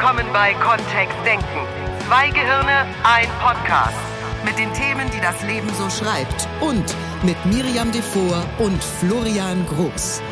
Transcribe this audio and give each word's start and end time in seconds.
willkommen 0.00 0.26
bei 0.32 0.54
Kontext 0.54 1.16
Denken. 1.26 1.44
Zwei 2.06 2.28
Gehirne, 2.30 2.86
ein 3.02 3.26
Podcast. 3.40 3.96
Mit 4.44 4.56
den 4.56 4.72
Themen, 4.72 5.10
die 5.12 5.20
das 5.20 5.42
Leben 5.42 5.68
so 5.74 5.90
schreibt. 5.90 6.46
Und 6.60 6.84
mit 7.24 7.36
Miriam 7.46 7.90
Devor 7.90 8.44
und 8.60 8.80
Florian 8.82 9.66
Groß. 9.66 10.22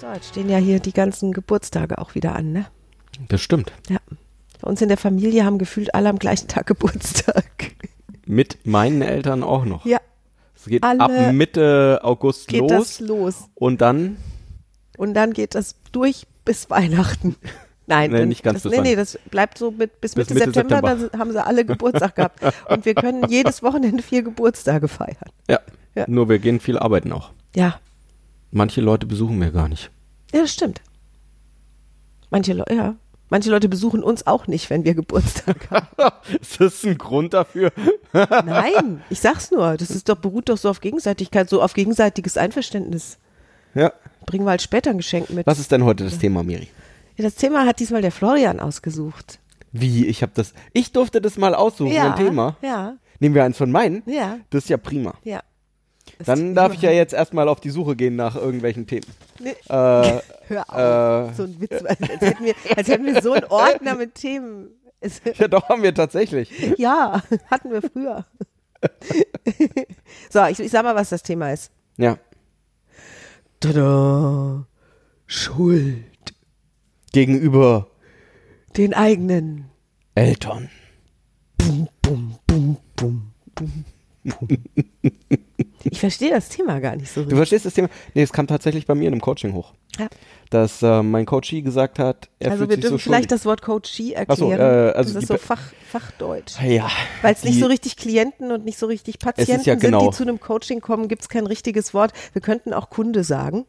So, 0.00 0.06
jetzt 0.12 0.28
stehen 0.28 0.48
ja 0.48 0.58
hier 0.58 0.78
die 0.78 0.92
ganzen 0.92 1.32
Geburtstage 1.32 1.98
auch 1.98 2.14
wieder 2.14 2.36
an, 2.36 2.52
ne? 2.52 2.66
Das 3.28 3.40
stimmt. 3.40 3.72
Ja. 3.88 3.98
Bei 4.60 4.68
uns 4.70 4.80
in 4.80 4.88
der 4.88 4.96
Familie 4.98 5.44
haben 5.44 5.58
gefühlt 5.58 5.92
alle 5.96 6.10
am 6.10 6.18
gleichen 6.20 6.46
Tag 6.46 6.66
Geburtstag. 6.68 7.72
Mit 8.24 8.64
meinen 8.66 9.02
Eltern 9.02 9.42
auch 9.42 9.64
noch. 9.64 9.84
Ja, 9.84 9.98
Es 10.54 10.66
geht 10.66 10.84
Alle- 10.84 11.00
ab 11.00 11.10
Mitte 11.32 11.98
August 12.04 12.46
geht 12.46 12.60
los. 12.60 12.70
das 12.70 13.00
los. 13.00 13.34
Und 13.56 13.80
dann, 13.80 14.16
Und 14.96 15.14
dann 15.14 15.32
geht 15.32 15.56
das 15.56 15.74
durch 15.90 16.28
bis 16.50 16.68
Weihnachten. 16.68 17.36
Nein, 17.86 18.10
Nee, 18.10 18.26
nicht 18.26 18.42
ganz 18.42 18.64
das, 18.64 18.72
nee, 18.72 18.80
nee, 18.80 18.96
das 18.96 19.16
bleibt 19.30 19.56
so 19.56 19.70
mit, 19.70 20.00
bis, 20.00 20.16
Bis 20.16 20.28
Mitte, 20.30 20.34
Mitte 20.34 20.52
September, 20.52 20.88
September. 20.88 21.08
dann 21.12 21.20
haben 21.20 21.30
sie 21.30 21.44
alle 21.46 21.64
Geburtstag 21.64 22.16
gehabt. 22.16 22.40
Und 22.68 22.84
wir 22.84 22.94
können 22.96 23.28
jedes 23.28 23.62
Wochenende 23.62 24.02
vier 24.02 24.22
Geburtstage 24.24 24.88
feiern. 24.88 25.30
ja, 25.48 25.60
Ja. 25.94 26.06
nur 26.08 26.28
wir 26.28 26.40
gehen 26.40 26.58
viel 26.58 26.76
arbeiten 26.76 27.12
auch. 27.12 27.30
Ja, 27.54 27.78
Manche 28.50 28.80
Leute 28.80 29.06
besuchen 29.06 29.40
wir 29.40 29.52
gar 29.52 29.68
nicht. 29.68 29.92
ja, 30.34 30.40
das 30.40 30.52
stimmt. 30.52 30.80
Manche 32.30 32.52
Leute, 32.52 32.74
ja. 32.74 32.96
Manche 33.28 33.48
Leute 33.50 33.68
besuchen 33.68 34.02
uns 34.02 34.26
auch 34.26 34.48
nicht, 34.48 34.70
wenn 34.70 34.84
wir 34.84 34.94
Geburtstag 34.94 35.70
haben. 35.70 35.86
Ist 36.40 36.60
das 36.60 36.82
ein 36.82 36.98
Grund 36.98 37.32
dafür? 37.32 37.70
Nein, 38.12 39.04
ich 39.08 39.20
sag's 39.20 39.52
nur. 39.52 39.76
Das 39.76 39.90
ist 39.90 40.08
doch, 40.08 40.16
beruht 40.16 40.48
doch 40.48 40.58
so 40.58 40.68
auf 40.68 40.80
Gegenseitigkeit, 40.80 41.48
so 41.48 41.62
auf 41.62 41.74
gegenseitiges 41.74 42.36
Einverständnis. 42.36 43.18
Ja. 43.74 43.92
Bringen 44.26 44.44
wir 44.44 44.50
halt 44.50 44.62
später 44.62 44.90
ein 44.90 44.98
Geschenk 44.98 45.30
mit. 45.30 45.46
Was 45.46 45.58
ist 45.58 45.72
denn 45.72 45.84
heute 45.84 46.04
das 46.04 46.18
Thema, 46.18 46.42
Miri? 46.42 46.68
Ja, 47.16 47.24
das 47.24 47.34
Thema 47.34 47.66
hat 47.66 47.80
diesmal 47.80 48.02
der 48.02 48.12
Florian 48.12 48.60
ausgesucht. 48.60 49.38
Wie? 49.72 50.06
Ich 50.06 50.22
habe 50.22 50.32
das. 50.34 50.52
Ich 50.72 50.92
durfte 50.92 51.20
das 51.20 51.36
mal 51.38 51.54
aussuchen, 51.54 51.92
ja, 51.92 52.10
ein 52.12 52.16
Thema. 52.16 52.56
Ja, 52.62 52.96
Nehmen 53.20 53.34
wir 53.34 53.44
eins 53.44 53.56
von 53.58 53.70
meinen? 53.70 54.02
ja, 54.06 54.38
Das 54.50 54.64
ist 54.64 54.70
ja 54.70 54.76
prima. 54.78 55.14
ja. 55.24 55.40
Das 56.18 56.26
Dann 56.26 56.54
darf 56.54 56.74
ich 56.74 56.82
ja 56.82 56.90
jetzt 56.90 57.12
erstmal 57.14 57.48
auf 57.48 57.60
die 57.60 57.70
Suche 57.70 57.94
gehen 57.94 58.16
nach 58.16 58.34
irgendwelchen 58.34 58.86
Themen. 58.86 59.06
Nee, 59.38 59.50
Äh, 59.50 59.54
hör 60.48 60.64
auf. 60.68 61.30
äh, 61.30 61.34
so 61.34 61.42
ein 61.44 61.60
Witz, 61.60 61.82
als 61.84 62.00
hätten, 62.00 62.44
wir, 62.44 62.54
als 62.76 62.88
hätten 62.88 63.06
wir 63.06 63.22
so 63.22 63.32
einen 63.32 63.44
Ordner 63.46 63.94
mit 63.94 64.14
Themen. 64.16 64.68
Ja, 65.38 65.48
doch 65.48 65.68
haben 65.70 65.82
wir 65.82 65.94
tatsächlich. 65.94 66.50
ja, 66.76 67.22
hatten 67.50 67.70
wir 67.70 67.80
früher. 67.80 68.26
so, 70.30 70.44
ich, 70.46 70.60
ich 70.60 70.70
sag 70.70 70.82
mal, 70.82 70.94
was 70.94 71.08
das 71.10 71.22
Thema 71.22 71.52
ist. 71.52 71.70
Ja. 71.96 72.18
Tada! 73.60 74.66
Schuld. 75.26 76.34
Gegenüber 77.12 77.88
Den 78.76 78.94
eigenen. 78.94 79.66
Eltern. 80.14 80.70
Bum, 81.58 81.88
bum, 82.00 82.38
bum, 82.46 82.76
bum, 82.96 83.32
bum. 83.54 83.84
Ich 85.84 85.98
verstehe 86.00 86.30
das 86.30 86.48
Thema 86.48 86.78
gar 86.80 86.96
nicht 86.96 87.08
so 87.10 87.20
Du 87.20 87.26
richtig. 87.26 87.36
verstehst 87.38 87.66
das 87.66 87.74
Thema? 87.74 87.88
Nee, 88.14 88.22
es 88.22 88.32
kam 88.32 88.46
tatsächlich 88.46 88.86
bei 88.86 88.94
mir 88.94 89.08
in 89.08 89.14
einem 89.14 89.20
Coaching 89.20 89.52
hoch. 89.54 89.72
Ja. 89.98 90.08
Dass 90.50 90.82
äh, 90.82 91.02
mein 91.02 91.26
Coachie 91.26 91.62
gesagt 91.62 91.98
hat, 91.98 92.28
er 92.38 92.52
Also 92.52 92.68
wir 92.68 92.76
dürfen 92.76 92.92
so 92.92 92.98
vielleicht 92.98 93.24
schuldig. 93.24 93.26
das 93.28 93.44
Wort 93.46 93.62
Coachee 93.62 94.14
Ach 94.16 94.36
so, 94.36 94.50
erklären. 94.50 94.88
äh, 94.88 94.92
also 94.92 95.14
das 95.14 95.22
ist 95.24 95.28
so 95.28 95.36
Fach, 95.36 95.72
Fachdeutsch. 95.90 96.60
Ja. 96.62 96.88
Weil 97.22 97.34
es 97.34 97.44
nicht 97.44 97.58
so 97.60 97.66
richtig 97.66 97.96
Klienten 97.96 98.50
und 98.52 98.64
nicht 98.64 98.78
so 98.78 98.86
richtig 98.86 99.18
Patienten 99.18 99.64
ja 99.68 99.74
genau. 99.74 100.00
sind, 100.00 100.12
die 100.12 100.16
zu 100.16 100.22
einem 100.24 100.40
Coaching 100.40 100.80
kommen, 100.80 101.08
gibt 101.08 101.22
es 101.22 101.28
kein 101.28 101.46
richtiges 101.46 101.92
Wort. 101.94 102.12
Wir 102.32 102.42
könnten 102.42 102.72
auch 102.72 102.90
Kunde 102.90 103.24
sagen. 103.24 103.64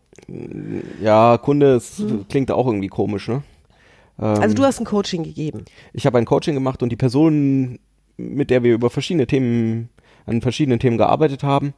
Ja, 1.02 1.38
Kunde, 1.38 1.76
es 1.76 2.02
klingt 2.30 2.52
auch 2.52 2.66
irgendwie 2.68 2.88
komisch, 2.90 3.28
ne? 3.28 3.36
Ähm, 3.36 4.36
Hm. 4.36 4.42
Also 4.42 4.54
du 4.56 4.64
hast 4.64 4.80
ein 4.80 4.86
Coaching 4.86 5.24
gegeben. 5.24 5.66
ich 5.94 6.06
habe 6.06 6.18
ein 6.20 6.26
Coaching 6.26 6.54
gemacht 6.54 6.84
und 6.84 6.90
die 6.90 6.96
Person, 6.98 7.80
mit 8.18 8.50
der 8.52 8.62
wir 8.62 8.74
über 8.74 8.90
verschiedene 8.92 9.26
Themen, 9.26 9.90
an 10.26 10.42
verschiedenen 10.42 10.80
Themen 10.80 10.98
gearbeitet 10.98 11.44
haben, 11.44 11.74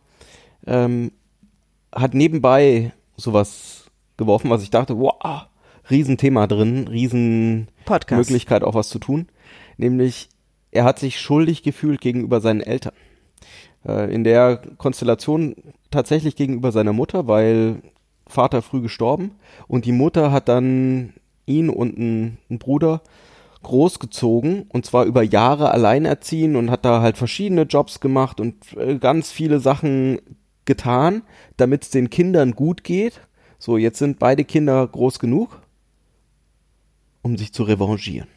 ähm, 0.66 1.12
hat 1.94 2.14
nebenbei 2.14 2.92
sowas 3.18 3.86
geworfen, 4.18 4.50
was 4.50 4.64
ich 4.64 4.70
dachte, 4.70 4.98
wow, 4.98 5.48
Riesenthema 5.90 6.48
drin, 6.48 6.88
riesen 6.88 7.68
Podcast. 7.86 8.30
Möglichkeit 8.30 8.64
auch 8.64 8.74
was 8.74 8.90
zu 8.90 9.00
tun. 9.00 9.28
Nämlich, 9.78 10.30
er 10.72 10.86
hat 10.86 11.00
sich 11.00 11.20
schuldig 11.20 11.64
gefühlt 11.64 12.02
gegenüber 12.02 12.42
seinen 12.42 12.62
Eltern. 12.62 12.94
Äh, 13.86 14.14
in 14.14 14.24
der 14.24 14.62
Konstellation 14.78 15.56
tatsächlich 15.92 16.36
gegenüber 16.36 16.72
seiner 16.72 16.94
Mutter, 16.94 17.28
weil 17.28 17.82
Vater 18.28 18.62
früh 18.62 18.82
gestorben 18.82 19.32
und 19.68 19.86
die 19.86 19.92
Mutter 19.92 20.32
hat 20.32 20.48
dann 20.48 21.14
ihn 21.46 21.70
und 21.70 21.98
einen, 21.98 22.38
einen 22.50 22.60
Bruder 22.60 23.02
großgezogen 23.64 24.64
und 24.70 24.86
zwar 24.86 25.06
über 25.06 25.24
Jahre 25.24 25.72
alleinerziehen 25.72 26.56
und 26.56 26.70
hat 26.70 26.86
da 26.86 27.02
halt 27.02 27.18
verschiedene 27.18 27.64
Jobs 27.64 28.00
gemacht 28.00 28.40
und 28.40 28.78
äh, 28.78 28.98
ganz 28.98 29.32
viele 29.32 29.60
Sachen 29.60 30.20
getan, 30.66 31.24
damit 31.58 31.84
es 31.84 31.90
den 31.90 32.10
Kindern 32.10 32.52
gut 32.52 32.84
geht. 32.84 33.22
So, 33.58 33.78
jetzt 33.78 34.00
sind 34.00 34.20
beide 34.20 34.44
Kinder 34.44 34.86
groß 34.88 35.20
genug, 35.20 35.62
um 37.22 37.38
sich 37.38 37.54
zu 37.54 37.64
revanchieren. 37.64 38.28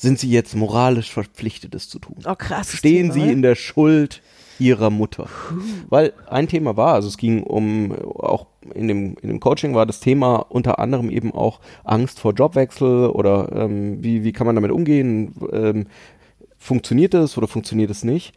Sind 0.00 0.20
sie 0.20 0.30
jetzt 0.30 0.54
moralisch 0.54 1.12
verpflichtet, 1.12 1.74
es 1.74 1.88
zu 1.88 1.98
tun? 1.98 2.18
Oh 2.24 2.36
krass. 2.36 2.72
Stehen 2.72 3.10
Thema, 3.10 3.14
sie 3.14 3.32
in 3.32 3.42
der 3.42 3.56
Schuld 3.56 4.22
ihrer 4.60 4.90
Mutter? 4.90 5.28
Weil 5.88 6.12
ein 6.28 6.46
Thema 6.46 6.76
war, 6.76 6.94
also 6.94 7.08
es 7.08 7.16
ging 7.16 7.42
um, 7.42 7.92
auch 8.14 8.46
in 8.74 8.86
dem, 8.86 9.16
in 9.20 9.28
dem 9.28 9.40
Coaching 9.40 9.74
war 9.74 9.86
das 9.86 9.98
Thema 9.98 10.36
unter 10.36 10.78
anderem 10.78 11.10
eben 11.10 11.32
auch 11.32 11.58
Angst 11.82 12.20
vor 12.20 12.32
Jobwechsel 12.32 13.08
oder 13.08 13.50
ähm, 13.52 14.02
wie, 14.02 14.22
wie 14.22 14.32
kann 14.32 14.46
man 14.46 14.54
damit 14.54 14.70
umgehen? 14.70 15.34
Ähm, 15.52 15.86
funktioniert 16.56 17.14
es 17.14 17.36
oder 17.36 17.48
funktioniert 17.48 17.90
es 17.90 18.04
nicht? 18.04 18.34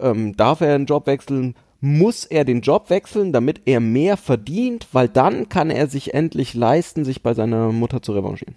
Ähm, 0.00 0.36
darf 0.36 0.60
er 0.60 0.76
einen 0.76 0.86
Job 0.86 1.08
wechseln? 1.08 1.56
Muss 1.80 2.24
er 2.24 2.44
den 2.44 2.60
Job 2.60 2.88
wechseln, 2.88 3.32
damit 3.32 3.62
er 3.66 3.80
mehr 3.80 4.16
verdient? 4.16 4.86
Weil 4.92 5.08
dann 5.08 5.48
kann 5.48 5.70
er 5.70 5.88
sich 5.88 6.14
endlich 6.14 6.54
leisten, 6.54 7.04
sich 7.04 7.20
bei 7.20 7.34
seiner 7.34 7.72
Mutter 7.72 8.00
zu 8.00 8.12
revanchieren. 8.12 8.54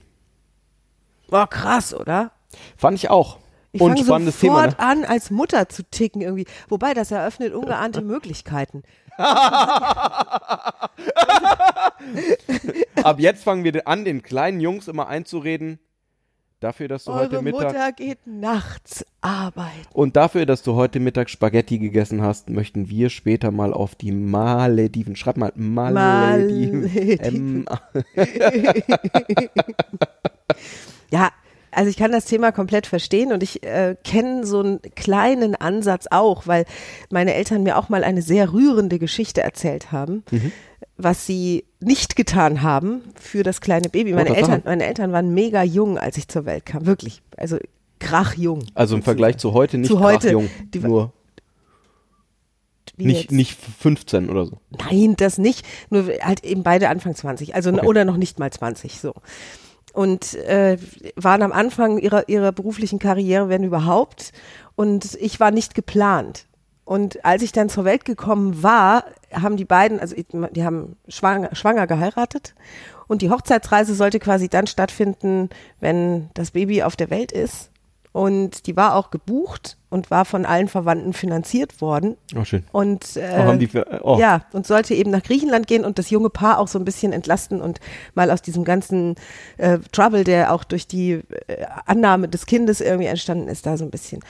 Oh 1.32 1.46
krass, 1.50 1.94
oder? 1.94 2.32
Fand 2.78 2.98
ich 2.98 3.10
auch. 3.10 3.38
Ich 3.74 3.82
Und 3.82 3.92
fange 3.96 4.06
spannendes 4.06 4.40
Thema. 4.40 4.56
sofort 4.64 4.80
Ne? 4.80 4.86
an, 4.86 5.06
als 5.06 5.30
Mutter 5.30 5.68
zu 5.70 5.84
ticken 5.84 6.22
irgendwie. 6.22 6.46
Wobei, 6.70 6.94
das 6.94 7.12
eröffnet 7.12 7.54
ungeahnte 7.54 8.02
Möglichkeiten. 8.14 8.84
Ab 13.04 13.20
jetzt 13.20 13.44
fangen 13.44 13.64
wir 13.64 13.88
an, 13.88 14.06
den 14.06 14.22
kleinen 14.22 14.60
Jungs 14.60 14.88
immer 14.88 15.08
einzureden, 15.08 15.80
dafür, 16.60 16.88
dass 16.88 17.04
du 17.06 17.14
heute 17.14 17.36
Eure 17.36 17.44
Mittag 17.44 17.64
Mutter 17.74 17.92
geht 17.92 18.26
nachts 18.26 19.06
arbeiten. 19.22 19.88
und 19.94 20.16
dafür, 20.16 20.46
dass 20.46 20.62
du 20.64 20.76
heute 20.76 21.00
Mittag 21.00 21.30
Spaghetti 21.30 21.80
gegessen 21.80 22.22
hast, 22.22 22.50
möchten 22.50 22.90
wir 22.90 23.10
später 23.10 23.52
mal 23.52 23.74
auf 23.74 23.96
die 23.96 24.12
Malediven. 24.12 25.16
Schreib 25.16 25.38
mal 25.38 25.52
Malediven. 25.56 26.82
Malediven. 26.84 27.66
Ja, 31.12 31.30
also 31.72 31.90
ich 31.90 31.98
kann 31.98 32.12
das 32.12 32.26
Thema 32.26 32.52
komplett 32.52 32.88
verstehen 32.88 33.32
und 33.32 33.44
ich 33.44 33.62
äh, 33.64 33.96
kenne 34.04 34.46
so 34.46 34.60
einen 34.62 34.82
kleinen 34.96 35.54
Ansatz 35.56 36.08
auch, 36.10 36.48
weil 36.48 36.66
meine 37.12 37.34
Eltern 37.34 37.64
mir 37.64 37.78
auch 37.78 37.90
mal 37.90 38.04
eine 38.04 38.22
sehr 38.22 38.52
rührende 38.54 38.98
Geschichte 39.00 39.42
erzählt 39.44 39.92
haben, 39.92 40.24
Mhm. 40.32 40.52
was 40.98 41.26
sie 41.28 41.66
nicht 41.80 42.16
getan 42.16 42.62
haben 42.64 43.02
für 43.20 43.44
das 43.44 43.62
kleine 43.62 43.90
Baby. 43.90 44.14
Meine 44.14 44.30
Eltern, 44.30 44.46
sagen. 44.46 44.62
meine 44.66 44.86
Eltern 44.86 45.12
waren 45.12 45.34
mega 45.34 45.62
jung, 45.62 45.98
als 46.00 46.18
ich 46.18 46.28
zur 46.28 46.46
Welt 46.46 46.66
kam, 46.66 46.86
wirklich. 46.86 47.22
Also 47.36 47.58
krachjung. 48.00 48.64
also 48.74 48.96
im 48.96 49.04
Vergleich 49.04 49.38
zu 49.38 49.54
heute 49.54 49.78
nicht 49.78 49.90
Zu 49.90 50.00
heute. 50.00 50.32
jung, 50.32 50.50
Die- 50.74 50.80
nur 50.80 51.14
Wie 52.96 53.06
nicht, 53.06 53.22
jetzt? 53.24 53.32
nicht 53.32 53.58
15 53.80 54.30
oder 54.30 54.46
so. 54.46 54.58
Nein, 54.90 55.16
das 55.18 55.38
nicht. 55.38 55.64
Nur 55.92 56.08
halt 56.22 56.44
eben 56.44 56.64
beide 56.64 56.90
Anfang 56.90 57.14
20, 57.14 57.54
also 57.54 57.72
Okay. 57.72 57.86
oder 57.86 58.06
noch 58.06 58.18
nicht 58.18 58.40
mal 58.40 58.52
20 58.52 59.00
so. 59.00 59.14
Und 59.98 60.36
äh, 60.36 60.78
waren 61.16 61.42
am 61.42 61.52
Anfang 61.52 61.98
ihrer, 61.98 62.30
ihrer 62.30 62.52
beruflichen 62.52 63.00
Karriere, 63.00 63.50
wenn 63.50 63.64
überhaupt. 63.64 64.32
Und 64.76 65.16
ich 65.16 65.40
war 65.40 65.50
nicht 65.50 65.74
geplant. 65.74 66.46
Und 66.86 67.26
als 67.26 67.42
ich 67.42 67.52
dann 67.52 67.68
zur 67.68 67.84
Welt 67.84 68.06
gekommen 68.06 68.62
war, 68.62 69.06
haben 69.34 69.58
die 69.58 69.66
beiden, 69.66 70.00
also 70.00 70.16
die 70.16 70.64
haben 70.64 70.98
schwanger, 71.08 71.56
schwanger 71.56 71.88
geheiratet. 71.88 72.54
Und 73.08 73.24
die 73.24 73.32
Hochzeitsreise 73.32 73.96
sollte 73.96 74.20
quasi 74.20 74.50
dann 74.50 74.68
stattfinden, 74.68 75.50
wenn 75.80 76.30
das 76.36 76.52
Baby 76.52 76.84
auf 76.84 76.96
der 76.96 77.10
Welt 77.10 77.32
ist. 77.32 77.72
Und 78.18 78.66
die 78.66 78.76
war 78.76 78.96
auch 78.96 79.12
gebucht 79.12 79.78
und 79.92 80.10
war 80.10 80.26
von 80.26 80.48
allen 80.48 80.68
Verwandten 80.68 81.14
finanziert 81.14 81.82
worden. 81.82 82.18
Oh, 82.36 82.44
schön. 82.46 82.64
Und 82.72 83.16
äh, 83.16 83.30
Oh, 83.32 83.44
haben 83.44 83.60
die 83.60 83.68
für, 83.68 84.02
oh. 84.04 84.18
ja, 84.20 84.42
und 84.54 84.66
sollte 84.66 84.96
eben 84.96 85.12
nach 85.12 85.22
Griechenland 85.22 85.68
gehen 85.68 85.86
und 85.86 86.00
das 86.00 86.10
junge 86.10 86.32
Paar 86.32 86.58
auch 86.58 86.68
so 86.68 86.80
ein 86.80 86.84
bisschen 86.84 87.14
entlasten 87.14 87.62
und 87.62 87.80
mal 88.16 88.32
aus 88.32 88.42
diesem 88.42 88.64
ganzen 88.64 89.14
äh, 89.58 89.78
Trouble, 89.92 90.24
der 90.24 90.52
auch 90.52 90.64
durch 90.64 90.88
die 90.88 91.22
äh, 91.46 91.68
Annahme 91.86 92.28
des 92.28 92.48
Kindes 92.48 92.82
irgendwie 92.82 93.06
entstanden 93.06 93.50
ist, 93.50 93.68
da 93.68 93.78
so 93.78 93.86
ein 93.86 93.92
bisschen. 93.92 94.22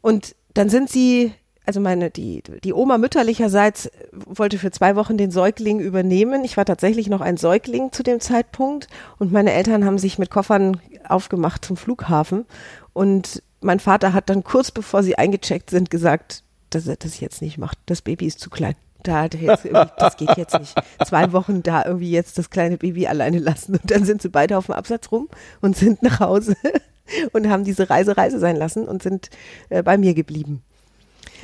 Und 0.00 0.34
dann 0.54 0.70
sind 0.70 0.88
sie 0.88 1.34
also 1.66 1.80
meine, 1.80 2.10
die, 2.10 2.42
die 2.62 2.72
Oma 2.72 2.96
mütterlicherseits 2.96 3.90
wollte 4.12 4.56
für 4.56 4.70
zwei 4.70 4.94
Wochen 4.94 5.18
den 5.18 5.32
Säugling 5.32 5.80
übernehmen. 5.80 6.44
Ich 6.44 6.56
war 6.56 6.64
tatsächlich 6.64 7.08
noch 7.08 7.20
ein 7.20 7.36
Säugling 7.36 7.90
zu 7.90 8.04
dem 8.04 8.20
Zeitpunkt 8.20 8.86
und 9.18 9.32
meine 9.32 9.52
Eltern 9.52 9.84
haben 9.84 9.98
sich 9.98 10.16
mit 10.16 10.30
Koffern 10.30 10.80
aufgemacht 11.08 11.64
zum 11.64 11.76
Flughafen 11.76 12.46
und 12.96 13.42
mein 13.60 13.78
Vater 13.78 14.14
hat 14.14 14.30
dann 14.30 14.42
kurz 14.42 14.70
bevor 14.70 15.02
sie 15.02 15.18
eingecheckt 15.18 15.68
sind 15.68 15.90
gesagt, 15.90 16.42
dass 16.70 16.86
er 16.86 16.96
das 16.96 17.20
jetzt 17.20 17.42
nicht 17.42 17.58
macht. 17.58 17.76
Das 17.84 18.00
Baby 18.00 18.26
ist 18.26 18.40
zu 18.40 18.48
klein. 18.48 18.74
Da 19.02 19.24
hat 19.24 19.34
er 19.34 19.42
jetzt 19.42 19.66
irgendwie, 19.66 19.92
das 19.98 20.16
geht 20.16 20.34
jetzt 20.38 20.58
nicht. 20.58 20.74
Zwei 21.06 21.30
Wochen 21.32 21.62
da 21.62 21.84
irgendwie 21.84 22.10
jetzt 22.10 22.38
das 22.38 22.48
kleine 22.48 22.78
Baby 22.78 23.06
alleine 23.06 23.38
lassen 23.38 23.72
und 23.74 23.90
dann 23.90 24.06
sind 24.06 24.22
sie 24.22 24.30
beide 24.30 24.56
auf 24.56 24.66
dem 24.66 24.76
Absatz 24.76 25.12
rum 25.12 25.28
und 25.60 25.76
sind 25.76 26.02
nach 26.02 26.20
Hause 26.20 26.56
und 27.32 27.50
haben 27.50 27.64
diese 27.64 27.90
Reise 27.90 28.16
Reise 28.16 28.38
sein 28.38 28.56
lassen 28.56 28.88
und 28.88 29.02
sind 29.02 29.28
äh, 29.68 29.82
bei 29.82 29.98
mir 29.98 30.14
geblieben. 30.14 30.62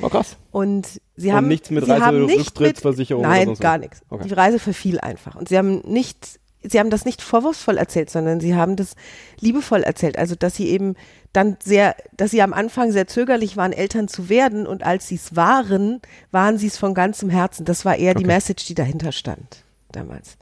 Oh, 0.01 0.09
krass. 0.09 0.37
Und 0.49 1.01
sie 1.15 1.29
Und 1.29 1.35
haben 1.35 1.47
nichts 1.49 1.69
mit 1.69 1.87
Reiserücktrittsversicherung 1.87 3.21
Nein, 3.21 3.49
was? 3.49 3.59
gar 3.59 3.77
nichts. 3.77 4.01
Okay. 4.09 4.27
Die 4.27 4.33
Reise 4.33 4.57
verfiel 4.57 4.99
einfach. 4.99 5.35
Und 5.35 5.49
sie 5.49 5.57
haben 5.59 5.81
nicht, 5.81 6.39
sie 6.63 6.79
haben 6.79 6.89
das 6.89 7.05
nicht 7.05 7.21
vorwurfsvoll 7.21 7.77
erzählt, 7.77 8.09
sondern 8.09 8.39
sie 8.39 8.55
haben 8.55 8.75
das 8.75 8.95
liebevoll 9.39 9.83
erzählt. 9.83 10.17
Also, 10.17 10.33
dass 10.33 10.55
sie 10.55 10.69
eben 10.69 10.95
dann 11.33 11.57
sehr, 11.63 11.95
dass 12.15 12.31
sie 12.31 12.41
am 12.41 12.53
Anfang 12.53 12.91
sehr 12.91 13.07
zögerlich 13.07 13.57
waren, 13.57 13.73
Eltern 13.73 14.07
zu 14.07 14.29
werden. 14.29 14.67
Und 14.67 14.83
als 14.83 15.07
sie 15.07 15.15
es 15.15 15.35
waren, 15.35 15.99
waren 16.31 16.57
sie 16.57 16.67
es 16.67 16.77
von 16.77 16.93
ganzem 16.93 17.29
Herzen. 17.29 17.65
Das 17.65 17.85
war 17.85 17.97
eher 17.97 18.13
die 18.13 18.23
Okay. 18.23 18.33
Message, 18.33 18.65
die 18.65 18.75
dahinter 18.75 19.11
stand 19.11 19.63
damals. 19.91 20.37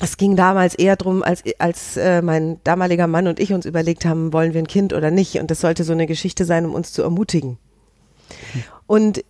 Es 0.00 0.16
ging 0.16 0.36
damals 0.36 0.74
eher 0.74 0.96
drum, 0.96 1.22
als, 1.22 1.42
als 1.58 1.96
äh, 1.96 2.22
mein 2.22 2.58
damaliger 2.64 3.06
Mann 3.06 3.28
und 3.28 3.38
ich 3.40 3.52
uns 3.52 3.66
überlegt 3.66 4.04
haben, 4.04 4.32
wollen 4.32 4.52
wir 4.52 4.60
ein 4.60 4.66
Kind 4.66 4.92
oder 4.92 5.10
nicht. 5.10 5.38
Und 5.38 5.50
das 5.50 5.60
sollte 5.60 5.84
so 5.84 5.92
eine 5.92 6.06
Geschichte 6.06 6.44
sein, 6.44 6.66
um 6.66 6.74
uns 6.74 6.92
zu 6.92 7.02
ermutigen. 7.02 7.58
Und 8.86 9.24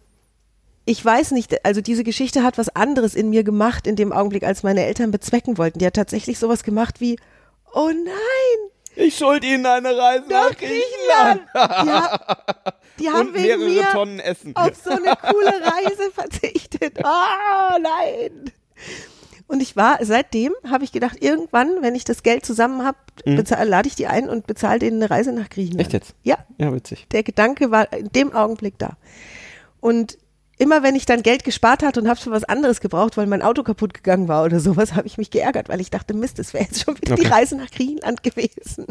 ich 0.84 1.04
weiß 1.04 1.32
nicht, 1.32 1.64
also 1.64 1.80
diese 1.80 2.04
Geschichte 2.04 2.42
hat 2.42 2.58
was 2.58 2.68
anderes 2.70 3.14
in 3.14 3.30
mir 3.30 3.44
gemacht 3.44 3.86
in 3.86 3.96
dem 3.96 4.12
Augenblick, 4.12 4.42
als 4.44 4.62
meine 4.62 4.84
Eltern 4.84 5.10
bezwecken 5.10 5.58
wollten. 5.58 5.78
Die 5.78 5.86
hat 5.86 5.94
tatsächlich 5.94 6.38
sowas 6.38 6.64
gemacht 6.64 7.00
wie, 7.00 7.18
oh 7.74 7.88
nein, 7.88 8.71
Ich 8.96 9.16
schuld 9.16 9.44
Ihnen 9.44 9.64
eine 9.66 9.96
Reise 9.96 10.24
nach 10.28 10.50
nach 10.50 10.56
Griechenland. 10.56 11.42
Die, 11.54 11.90
ha 11.90 12.20
die 13.00 13.10
haben 13.10 13.28
und 13.28 13.34
wegen 13.34 13.44
mehrere 13.64 13.68
mir 13.68 13.90
Tonnen 13.92 14.20
Essen. 14.20 14.54
auf 14.54 14.72
so 14.76 14.90
eine 14.90 15.14
coole 15.16 15.52
Reise 15.62 16.10
verzichtet. 16.14 16.98
Oh 17.02 17.78
nein. 17.80 18.52
Und 19.48 19.60
ich 19.60 19.76
war, 19.76 19.98
seitdem 20.02 20.52
habe 20.70 20.84
ich 20.84 20.92
gedacht, 20.92 21.22
irgendwann, 21.22 21.82
wenn 21.82 21.94
ich 21.94 22.04
das 22.04 22.22
Geld 22.22 22.44
zusammen 22.46 22.84
habe, 22.84 22.96
lade 23.64 23.88
ich 23.88 23.94
die 23.94 24.06
ein 24.06 24.28
und 24.28 24.46
bezahle 24.46 24.78
denen 24.78 25.02
eine 25.02 25.10
Reise 25.10 25.32
nach 25.32 25.50
Griechenland. 25.50 25.80
Echt 25.82 25.92
jetzt? 25.92 26.14
Ja, 26.22 26.38
Ja, 26.58 26.72
witzig. 26.72 27.06
der 27.12 27.22
Gedanke 27.22 27.70
war 27.70 27.92
in 27.92 28.08
dem 28.12 28.32
Augenblick 28.32 28.78
da. 28.78 28.96
Und 29.80 30.16
immer 30.58 30.82
wenn 30.82 30.94
ich 30.94 31.06
dann 31.06 31.22
Geld 31.22 31.44
gespart 31.44 31.82
hatte 31.82 32.00
und 32.00 32.08
habe 32.08 32.20
für 32.20 32.30
was 32.30 32.44
anderes 32.44 32.80
gebraucht, 32.80 33.16
weil 33.16 33.26
mein 33.26 33.42
Auto 33.42 33.62
kaputt 33.62 33.94
gegangen 33.94 34.28
war 34.28 34.44
oder 34.44 34.60
sowas, 34.60 34.94
habe 34.94 35.06
ich 35.06 35.18
mich 35.18 35.30
geärgert, 35.30 35.68
weil 35.68 35.80
ich 35.80 35.90
dachte, 35.90 36.14
Mist, 36.14 36.38
das 36.38 36.54
wäre 36.54 36.64
jetzt 36.64 36.84
schon 36.84 36.96
wieder 36.96 37.16
die 37.16 37.22
Okay. 37.22 37.32
Reise 37.32 37.56
nach 37.56 37.70
Griechenland 37.70 38.22
gewesen. 38.22 38.86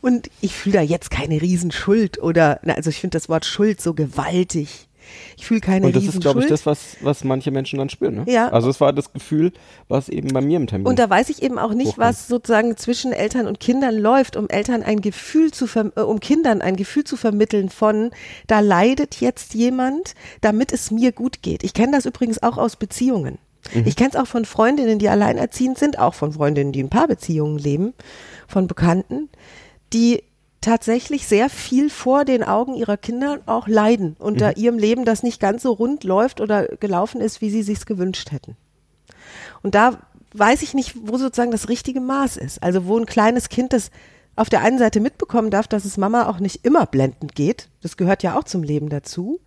Und 0.00 0.30
ich 0.40 0.54
fühle 0.54 0.78
da 0.78 0.82
jetzt 0.82 1.10
keine 1.10 1.40
Riesenschuld 1.40 2.18
oder, 2.20 2.60
na, 2.62 2.74
also 2.74 2.90
ich 2.90 3.00
finde 3.00 3.16
das 3.16 3.28
Wort 3.28 3.44
Schuld 3.44 3.80
so 3.80 3.94
gewaltig. 3.94 4.87
Ich 5.36 5.46
fühle 5.46 5.60
keine 5.60 5.86
Und 5.86 5.96
das 5.96 6.04
ist, 6.04 6.20
glaube 6.20 6.40
ich, 6.40 6.46
das, 6.46 6.66
was, 6.66 6.96
was 7.00 7.24
manche 7.24 7.50
Menschen 7.50 7.78
dann 7.78 7.88
spüren. 7.88 8.16
Ne? 8.16 8.24
Ja. 8.26 8.48
Also 8.48 8.68
es 8.70 8.80
war 8.80 8.92
das 8.92 9.12
Gefühl, 9.12 9.52
was 9.88 10.08
eben 10.08 10.28
bei 10.28 10.40
mir 10.40 10.56
im 10.56 10.66
Termin. 10.66 10.86
Und 10.86 10.98
da 10.98 11.08
weiß 11.08 11.28
ich 11.30 11.42
eben 11.42 11.58
auch 11.58 11.74
nicht, 11.74 11.88
hochkommt. 11.88 12.06
was 12.06 12.28
sozusagen 12.28 12.76
zwischen 12.76 13.12
Eltern 13.12 13.46
und 13.46 13.60
Kindern 13.60 13.96
läuft, 13.96 14.36
um 14.36 14.48
Eltern 14.48 14.82
ein 14.82 15.00
Gefühl 15.00 15.52
zu 15.52 15.66
ver 15.66 15.92
äh, 15.96 16.00
um 16.00 16.20
Kindern 16.20 16.60
ein 16.62 16.76
Gefühl 16.76 17.04
zu 17.04 17.16
vermitteln 17.16 17.68
von, 17.68 18.10
da 18.46 18.60
leidet 18.60 19.20
jetzt 19.20 19.54
jemand, 19.54 20.14
damit 20.40 20.72
es 20.72 20.90
mir 20.90 21.12
gut 21.12 21.42
geht. 21.42 21.64
Ich 21.64 21.74
kenne 21.74 21.92
das 21.92 22.06
übrigens 22.06 22.42
auch 22.42 22.58
aus 22.58 22.76
Beziehungen. 22.76 23.38
Ich 23.84 23.96
kenne 23.96 24.10
es 24.10 24.16
auch 24.16 24.26
von 24.26 24.44
Freundinnen, 24.44 24.98
die 24.98 25.08
alleinerziehend 25.08 25.78
sind, 25.78 25.98
auch 25.98 26.14
von 26.14 26.32
Freundinnen, 26.32 26.72
die 26.72 26.80
in 26.80 26.88
Paarbeziehungen 26.88 27.58
leben, 27.58 27.92
von 28.46 28.66
Bekannten, 28.66 29.28
die 29.92 30.22
tatsächlich 30.60 31.26
sehr 31.26 31.50
viel 31.50 31.90
vor 31.90 32.24
den 32.24 32.42
Augen 32.42 32.74
ihrer 32.74 32.96
Kinder 32.96 33.40
auch 33.46 33.68
leiden 33.68 34.16
unter 34.18 34.56
ihrem 34.56 34.78
Leben, 34.78 35.04
das 35.04 35.22
nicht 35.22 35.40
ganz 35.40 35.62
so 35.62 35.72
rund 35.72 36.04
läuft 36.04 36.40
oder 36.40 36.66
gelaufen 36.66 37.20
ist, 37.20 37.40
wie 37.40 37.50
sie 37.50 37.62
sich's 37.62 37.86
gewünscht 37.86 38.32
hätten. 38.32 38.56
Und 39.62 39.74
da 39.74 39.98
weiß 40.32 40.62
ich 40.62 40.74
nicht, 40.74 40.94
wo 41.02 41.16
sozusagen 41.16 41.50
das 41.50 41.68
richtige 41.68 42.00
Maß 42.00 42.36
ist. 42.36 42.62
Also 42.62 42.86
wo 42.86 42.98
ein 42.98 43.06
kleines 43.06 43.48
Kind 43.48 43.72
das 43.72 43.90
auf 44.36 44.48
der 44.48 44.60
einen 44.62 44.78
Seite 44.78 45.00
mitbekommen 45.00 45.50
darf, 45.50 45.66
dass 45.66 45.84
es 45.84 45.96
Mama 45.96 46.28
auch 46.28 46.38
nicht 46.38 46.64
immer 46.64 46.86
blendend 46.86 47.34
geht. 47.34 47.68
Das 47.82 47.96
gehört 47.96 48.22
ja 48.22 48.38
auch 48.38 48.44
zum 48.44 48.62
Leben 48.62 48.88
dazu. 48.88 49.40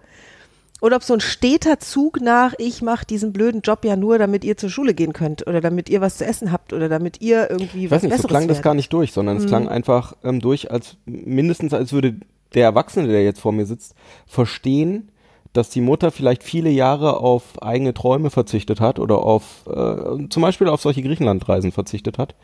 Oder 0.81 0.95
ob 0.95 1.03
so 1.03 1.13
ein 1.13 1.19
steter 1.19 1.79
Zug 1.79 2.21
nach, 2.21 2.53
ich 2.57 2.81
mache 2.81 3.05
diesen 3.05 3.31
blöden 3.31 3.61
Job 3.61 3.85
ja 3.85 3.95
nur, 3.95 4.17
damit 4.17 4.43
ihr 4.43 4.57
zur 4.57 4.69
Schule 4.71 4.95
gehen 4.95 5.13
könnt 5.13 5.45
oder 5.45 5.61
damit 5.61 5.89
ihr 5.89 6.01
was 6.01 6.17
zu 6.17 6.25
essen 6.25 6.51
habt 6.51 6.73
oder 6.73 6.89
damit 6.89 7.21
ihr 7.21 7.51
irgendwie 7.51 7.85
ich 7.85 7.91
was 7.91 7.97
weiß 7.97 8.03
nicht, 8.03 8.11
so 8.13 8.15
Besseres 8.17 8.29
klang 8.29 8.47
das 8.47 8.57
werdet. 8.57 8.63
gar 8.63 8.73
nicht 8.73 8.91
durch, 8.91 9.11
sondern 9.13 9.37
es 9.37 9.45
klang 9.45 9.67
einfach 9.69 10.15
ähm, 10.23 10.39
durch, 10.39 10.71
als 10.71 10.97
mindestens 11.05 11.73
als 11.75 11.93
würde 11.93 12.15
der 12.55 12.63
Erwachsene, 12.63 13.07
der 13.07 13.23
jetzt 13.23 13.39
vor 13.39 13.51
mir 13.51 13.67
sitzt, 13.67 13.93
verstehen, 14.25 15.11
dass 15.53 15.69
die 15.69 15.81
Mutter 15.81 16.09
vielleicht 16.09 16.43
viele 16.43 16.71
Jahre 16.71 17.17
auf 17.17 17.61
eigene 17.61 17.93
Träume 17.93 18.31
verzichtet 18.31 18.81
hat 18.81 18.97
oder 18.97 19.19
auf 19.19 19.65
äh, 19.67 20.27
zum 20.29 20.41
Beispiel 20.41 20.67
auf 20.67 20.81
solche 20.81 21.03
Griechenlandreisen 21.03 21.71
verzichtet 21.71 22.17
hat, 22.17 22.35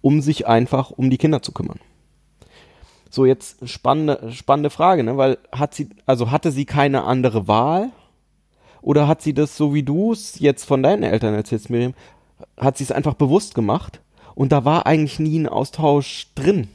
um 0.00 0.20
sich 0.20 0.48
einfach 0.48 0.90
um 0.90 1.10
die 1.10 1.18
Kinder 1.18 1.42
zu 1.42 1.52
kümmern. 1.52 1.78
So, 3.14 3.26
jetzt 3.26 3.68
spannende, 3.68 4.32
spannende 4.32 4.70
Frage, 4.70 5.04
ne? 5.04 5.16
Weil 5.16 5.38
hat 5.52 5.72
sie, 5.72 5.88
also 6.04 6.32
hatte 6.32 6.50
sie 6.50 6.64
keine 6.64 7.04
andere 7.04 7.46
Wahl? 7.46 7.90
Oder 8.82 9.06
hat 9.06 9.22
sie 9.22 9.32
das, 9.32 9.56
so 9.56 9.72
wie 9.72 9.84
du 9.84 10.10
es 10.10 10.40
jetzt 10.40 10.64
von 10.64 10.82
deinen 10.82 11.04
Eltern 11.04 11.32
erzählst, 11.32 11.70
Miriam, 11.70 11.94
hat 12.56 12.76
sie 12.76 12.82
es 12.82 12.90
einfach 12.90 13.14
bewusst 13.14 13.54
gemacht 13.54 14.00
und 14.34 14.50
da 14.50 14.64
war 14.64 14.86
eigentlich 14.86 15.20
nie 15.20 15.38
ein 15.38 15.48
Austausch 15.48 16.26
drin? 16.34 16.66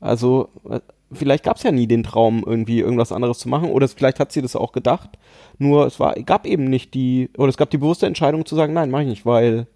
Also, 0.00 0.48
äh, 0.68 0.80
vielleicht 1.12 1.44
gab 1.44 1.58
es 1.58 1.62
ja 1.62 1.70
nie 1.70 1.86
den 1.86 2.02
Traum, 2.02 2.42
irgendwie 2.44 2.80
irgendwas 2.80 3.12
anderes 3.12 3.38
zu 3.38 3.48
machen, 3.48 3.70
oder 3.70 3.86
vielleicht 3.86 4.18
hat 4.18 4.32
sie 4.32 4.42
das 4.42 4.56
auch 4.56 4.72
gedacht, 4.72 5.10
nur 5.58 5.86
es 5.86 6.00
war, 6.00 6.14
gab 6.14 6.44
eben 6.44 6.64
nicht 6.64 6.92
die, 6.94 7.30
oder 7.38 7.50
es 7.50 7.56
gab 7.56 7.70
die 7.70 7.78
bewusste 7.78 8.06
Entscheidung 8.06 8.44
zu 8.46 8.56
sagen, 8.56 8.72
nein, 8.72 8.90
mach 8.90 9.02
ich 9.02 9.06
nicht, 9.06 9.24
weil, 9.24 9.68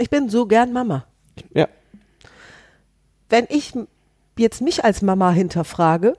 Ich 0.00 0.10
bin 0.10 0.28
so 0.28 0.46
gern 0.46 0.72
Mama. 0.72 1.04
ja, 1.54 1.68
wenn 3.28 3.46
ich 3.50 3.72
jetzt 4.38 4.60
mich 4.60 4.84
als 4.84 5.02
Mama 5.02 5.30
hinterfrage, 5.30 6.16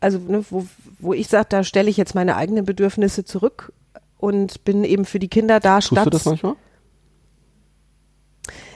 also 0.00 0.18
ne, 0.18 0.44
wo, 0.50 0.66
wo 0.98 1.14
ich 1.14 1.28
sage, 1.28 1.46
da 1.48 1.64
stelle 1.64 1.90
ich 1.90 1.96
jetzt 1.96 2.14
meine 2.14 2.36
eigenen 2.36 2.64
Bedürfnisse 2.64 3.24
zurück 3.24 3.72
und 4.18 4.64
bin 4.64 4.84
eben 4.84 5.04
für 5.04 5.18
die 5.18 5.28
Kinder 5.28 5.60
da, 5.60 5.80
tust 5.80 5.92
du 5.92 5.94
statt. 5.96 6.14
das 6.14 6.24
manchmal? 6.24 6.56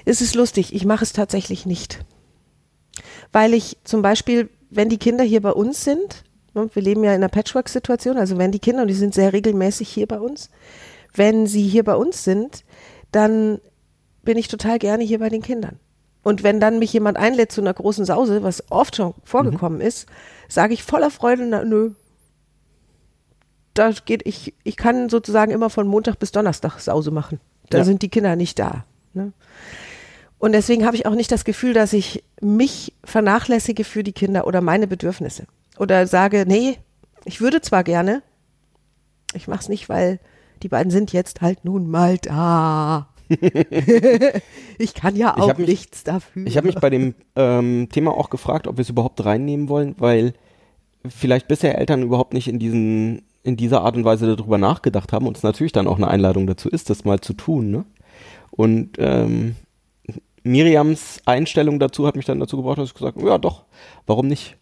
Es 0.04 0.22
ist 0.22 0.34
lustig, 0.34 0.74
ich 0.74 0.84
mache 0.86 1.04
es 1.04 1.12
tatsächlich 1.12 1.66
nicht. 1.66 2.04
Weil 3.30 3.52
ich 3.52 3.76
zum 3.84 4.00
Beispiel, 4.00 4.48
wenn 4.70 4.88
die 4.88 4.96
Kinder 4.96 5.22
hier 5.22 5.42
bei 5.42 5.52
uns 5.52 5.84
sind, 5.84 6.24
ne, 6.54 6.70
wir 6.72 6.82
leben 6.82 7.04
ja 7.04 7.10
in 7.10 7.16
einer 7.16 7.28
Patchwork-Situation, 7.28 8.16
also 8.16 8.38
wenn 8.38 8.52
die 8.52 8.58
Kinder, 8.58 8.82
und 8.82 8.88
die 8.88 8.94
sind 8.94 9.12
sehr 9.12 9.32
regelmäßig 9.32 9.88
hier 9.88 10.06
bei 10.06 10.18
uns, 10.18 10.50
wenn 11.14 11.46
sie 11.46 11.66
hier 11.66 11.84
bei 11.84 11.94
uns 11.94 12.24
sind, 12.24 12.64
dann 13.12 13.60
bin 14.22 14.38
ich 14.38 14.48
total 14.48 14.78
gerne 14.78 15.04
hier 15.04 15.18
bei 15.18 15.28
den 15.28 15.42
Kindern. 15.42 15.78
Und 16.28 16.42
wenn 16.42 16.60
dann 16.60 16.78
mich 16.78 16.92
jemand 16.92 17.16
einlädt 17.16 17.50
zu 17.50 17.62
einer 17.62 17.72
großen 17.72 18.04
Sause, 18.04 18.42
was 18.42 18.62
oft 18.70 18.96
schon 18.96 19.14
vorgekommen 19.24 19.80
ist, 19.80 20.04
sage 20.46 20.74
ich 20.74 20.82
voller 20.82 21.10
Freude, 21.10 21.46
na, 21.46 21.64
nö. 21.64 21.92
Da 23.72 23.92
geht 24.04 24.26
ich, 24.26 24.52
ich 24.62 24.76
kann 24.76 25.08
sozusagen 25.08 25.52
immer 25.52 25.70
von 25.70 25.86
Montag 25.88 26.18
bis 26.18 26.30
Donnerstag 26.30 26.80
Sause 26.80 27.12
machen. 27.12 27.40
Da 27.70 27.78
Ja. 27.78 27.84
sind 27.84 28.02
die 28.02 28.10
Kinder 28.10 28.36
nicht 28.36 28.58
da. 28.58 28.84
Ne? 29.14 29.32
Und 30.38 30.52
deswegen 30.52 30.84
habe 30.84 30.96
ich 30.96 31.06
auch 31.06 31.14
nicht 31.14 31.32
das 31.32 31.46
Gefühl, 31.46 31.72
dass 31.72 31.94
ich 31.94 32.22
mich 32.42 32.92
vernachlässige 33.04 33.84
für 33.84 34.02
die 34.04 34.12
Kinder 34.12 34.46
oder 34.46 34.60
meine 34.60 34.86
Bedürfnisse. 34.86 35.46
Oder 35.78 36.06
sage, 36.06 36.44
nee, 36.46 36.76
ich 37.24 37.40
würde 37.40 37.62
zwar 37.62 37.84
gerne, 37.84 38.22
ich 39.32 39.48
mache 39.48 39.60
es 39.60 39.70
nicht, 39.70 39.88
weil 39.88 40.20
die 40.62 40.68
beiden 40.68 40.90
sind 40.90 41.10
jetzt 41.14 41.40
halt 41.40 41.64
nun 41.64 41.90
mal 41.90 42.18
da. 42.18 43.08
ich 44.78 44.94
kann 44.94 45.16
ja 45.16 45.36
auch 45.36 45.58
mich- 45.58 45.68
nichts 45.68 46.04
dafür. 46.04 46.46
Ich 46.46 46.56
habe 46.56 46.66
mich 46.66 46.76
bei 46.76 46.90
dem 46.90 47.14
ähm, 47.36 47.88
Thema 47.90 48.12
auch 48.12 48.30
gefragt, 48.30 48.66
ob 48.66 48.76
wir 48.76 48.82
es 48.82 48.90
überhaupt 48.90 49.24
reinnehmen 49.24 49.68
wollen, 49.68 49.94
weil 49.98 50.34
vielleicht 51.08 51.48
bisher 51.48 51.78
Eltern 51.78 52.02
überhaupt 52.02 52.34
nicht 52.34 52.48
in 52.48 52.58
diesen 52.58 53.22
in 53.44 53.56
dieser 53.56 53.82
Art 53.82 53.96
und 53.96 54.04
Weise 54.04 54.34
darüber 54.36 54.58
nachgedacht 54.58 55.12
haben 55.12 55.26
und 55.26 55.36
es 55.36 55.42
natürlich 55.42 55.72
dann 55.72 55.86
auch 55.86 55.96
eine 55.96 56.08
Einladung 56.08 56.46
dazu 56.46 56.68
ist, 56.68 56.90
das 56.90 57.04
mal 57.04 57.20
zu 57.20 57.32
tun. 57.32 57.70
Ne? 57.70 57.84
Und 58.50 58.96
ähm, 58.98 59.56
Miriams 60.42 61.22
Einstellung 61.24 61.78
dazu 61.78 62.06
hat 62.06 62.16
mich 62.16 62.24
dann 62.26 62.40
dazu 62.40 62.56
gebracht, 62.56 62.78
dass 62.78 62.88
ich 62.88 62.94
gesagt 62.94 63.16
habe, 63.16 63.28
ja 63.28 63.38
doch, 63.38 63.64
warum 64.06 64.26
nicht? 64.26 64.56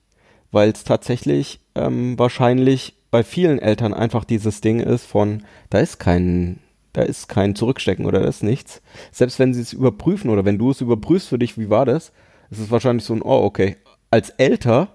Weil 0.53 0.71
es 0.71 0.85
tatsächlich 0.85 1.61
ähm, 1.75 2.19
wahrscheinlich 2.19 2.95
bei 3.11 3.25
vielen 3.25 3.59
Eltern 3.59 3.95
einfach 3.95 4.25
dieses 4.25 4.61
Ding 4.61 4.81
ist 4.81 5.07
von, 5.07 5.43
da 5.71 5.79
ist 5.79 5.99
kein, 5.99 6.59
da 6.97 7.03
ist 7.03 7.29
kein 7.29 7.55
Zurückstecken 7.55 8.07
oder 8.07 8.21
da 8.21 8.29
ist 8.29 8.43
nichts. 8.43 8.81
Selbst 9.13 9.39
wenn 9.39 9.53
sie 9.53 9.61
es 9.61 9.75
überprüfen 9.75 10.31
oder 10.31 10.47
wenn 10.47 10.57
du 10.57 10.71
es 10.71 10.81
überprüfst 10.81 11.29
für 11.29 11.39
dich, 11.39 11.59
wie 11.59 11.69
war 11.69 11.85
das, 11.85 12.11
ist 12.51 12.59
es 12.59 12.71
wahrscheinlich 12.71 13.05
so 13.05 13.13
ein, 13.13 13.21
oh, 13.21 13.43
okay. 13.45 13.77
Als 14.11 14.31
Älter 14.31 14.89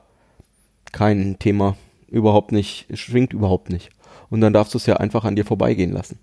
kein 0.91 1.37
Thema. 1.37 1.77
überhaupt 2.07 2.51
nicht, 2.51 2.87
schwingt 2.93 3.33
überhaupt 3.33 3.69
nicht. 3.69 3.89
Und 4.31 4.41
dann 4.41 4.51
darfst 4.51 4.73
du 4.73 4.77
es 4.79 4.85
ja 4.87 4.97
einfach 4.97 5.25
an 5.25 5.35
dir 5.35 5.45
vorbeigehen 5.45 5.91
lassen. 5.91 6.17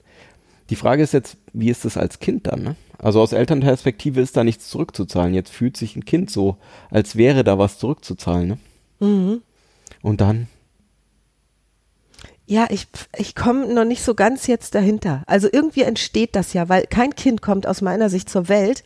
Die 0.69 0.77
Frage 0.77 1.03
ist 1.03 1.13
jetzt, 1.13 1.37
wie 1.53 1.71
ist 1.71 1.85
das 1.85 1.97
als 1.97 2.19
Kind 2.19 2.49
dann? 2.49 2.63
Ne? 2.63 2.77
Also 2.99 3.23
aus 3.23 3.33
Elternperspektive 3.33 4.21
ist 4.21 4.37
da 4.37 4.43
nichts 4.43 4.69
zurückzuzahlen. 4.69 5.33
Jetzt 5.33 5.53
fühlt 5.53 5.77
sich 5.77 5.95
ein 5.95 6.05
Kind 6.05 6.31
so, 6.31 6.57
als 6.91 7.17
wäre 7.17 7.45
da 7.45 7.59
was 7.59 7.79
zurückzuzahlen. 7.79 8.49
Ne? 8.49 8.59
Mhm. 9.07 9.43
Und 10.03 10.21
dann, 10.21 10.49
Ja, 12.51 12.67
ich, 12.71 12.87
ich 13.15 13.35
komme 13.35 13.73
noch 13.75 13.85
nicht 13.85 14.03
so 14.03 14.15
ganz 14.15 14.47
jetzt 14.47 14.75
dahinter. 14.75 15.23
Also 15.27 15.49
irgendwie 15.53 15.83
entsteht 15.83 16.35
das 16.35 16.55
ja, 16.55 16.71
weil 16.71 16.87
kein 16.87 17.15
Kind 17.15 17.43
kommt 17.43 17.67
aus 17.67 17.83
meiner 17.83 18.09
Sicht 18.09 18.31
zur 18.31 18.49
Welt 18.49 18.85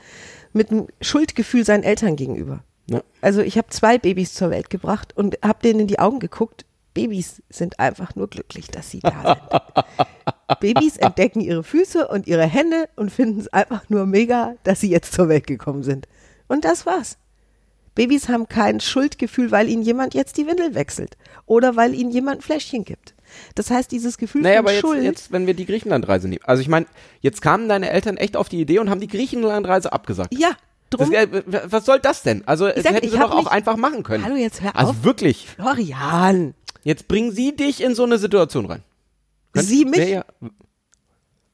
mit 0.53 0.73
einem 0.73 0.89
Schuldgefühl 1.01 1.65
seinen 1.65 1.85
Eltern 1.85 2.17
gegenüber. 2.17 2.65
Ja. 2.91 3.03
Also 3.21 3.41
ich 3.41 3.57
habe 3.57 3.69
zwei 3.69 3.99
Babys 3.99 4.35
zur 4.35 4.51
Welt 4.51 4.69
gebracht 4.69 5.17
und 5.17 5.39
habe 5.45 5.61
denen 5.63 5.79
in 5.79 5.87
die 5.87 6.01
Augen 6.01 6.19
geguckt. 6.19 6.65
Babys 6.93 7.41
sind 7.51 7.79
einfach 7.79 8.17
nur 8.17 8.29
glücklich, 8.29 8.67
dass 8.67 8.91
sie 8.91 8.99
da 8.99 9.39
sind. 9.39 10.61
Babys 10.61 10.97
entdecken 10.97 11.41
ihre 11.41 11.63
Füße 11.63 12.09
und 12.09 12.27
ihre 12.27 12.47
Hände 12.47 12.89
und 12.97 13.13
finden 13.13 13.39
es 13.39 13.49
einfach 13.53 13.89
nur 13.89 14.07
mega, 14.07 14.57
dass 14.65 14.81
sie 14.81 14.91
jetzt 14.91 15.13
zur 15.13 15.29
Welt 15.29 15.47
gekommen 15.47 15.85
sind. 15.85 16.09
Und 16.49 16.65
das 16.65 16.85
war's. 16.85 17.17
Babys 17.95 18.29
haben 18.29 18.49
kein 18.49 18.81
Schuldgefühl, 18.81 19.53
weil 19.53 19.69
ihnen 19.69 19.83
jemand 19.83 20.15
jetzt 20.15 20.37
die 20.37 20.49
Windel 20.49 20.75
wechselt 20.75 21.17
oder 21.47 21.77
weil 21.77 21.95
ihnen 21.95 22.11
jemand 22.11 22.39
ein 22.39 22.43
Fläschchen 22.43 22.85
gibt. 22.85 23.15
Das 23.55 23.71
heißt, 23.71 23.91
dieses 23.93 24.19
Gefühl 24.19 24.43
naja, 24.43 24.57
von 24.57 24.65
aber 24.67 24.73
jetzt, 24.73 24.81
Schuld. 24.81 25.03
jetzt, 25.03 25.33
wenn 25.33 25.47
wir 25.47 25.55
die 25.55 25.67
Griechenlandreise 25.67 26.29
nehmen. 26.29 26.43
Also 26.45 26.61
ich 26.63 26.69
meine, 26.69 26.87
jetzt 27.21 27.43
kamen 27.43 27.69
deine 27.69 27.91
Eltern 27.91 28.17
echt 28.17 28.37
auf 28.37 28.49
die 28.49 28.61
Idee 28.61 28.79
und 28.79 28.91
haben 28.91 29.01
die 29.01 29.09
Griechenlandreise 29.09 29.93
abgesagt. 29.93 30.35
ja, 30.37 30.51
Das, 30.91 31.01
drum. 31.01 31.11
w- 31.13 31.43
was 31.65 31.85
soll 31.87 31.99
das 32.01 32.23
denn? 32.23 32.47
Also 32.47 32.69
das 32.69 32.83
sag, 32.83 32.95
hätten 32.95 33.07
ich 33.07 33.13
sie 33.13 33.19
doch 33.19 33.31
auch 33.33 33.45
mich- 33.45 33.53
einfach 33.53 33.77
machen 33.77 34.03
können. 34.03 34.25
Hallo, 34.25 34.37
jetzt 34.37 34.61
hör 34.63 34.75
also 34.77 34.91
auf. 34.91 35.05
wirklich. 35.05 35.49
Florian, 35.49 36.55
Jetzt 36.85 37.07
bringen 37.07 37.31
sie 37.31 37.55
dich 37.55 37.81
in 37.83 37.95
so 37.95 38.03
eine 38.05 38.19
Situation 38.19 38.67
rein. 38.67 38.83
Könnt- 39.53 39.67
Sie 39.69 39.85
mich? 39.85 40.09
Ja, 40.09 40.25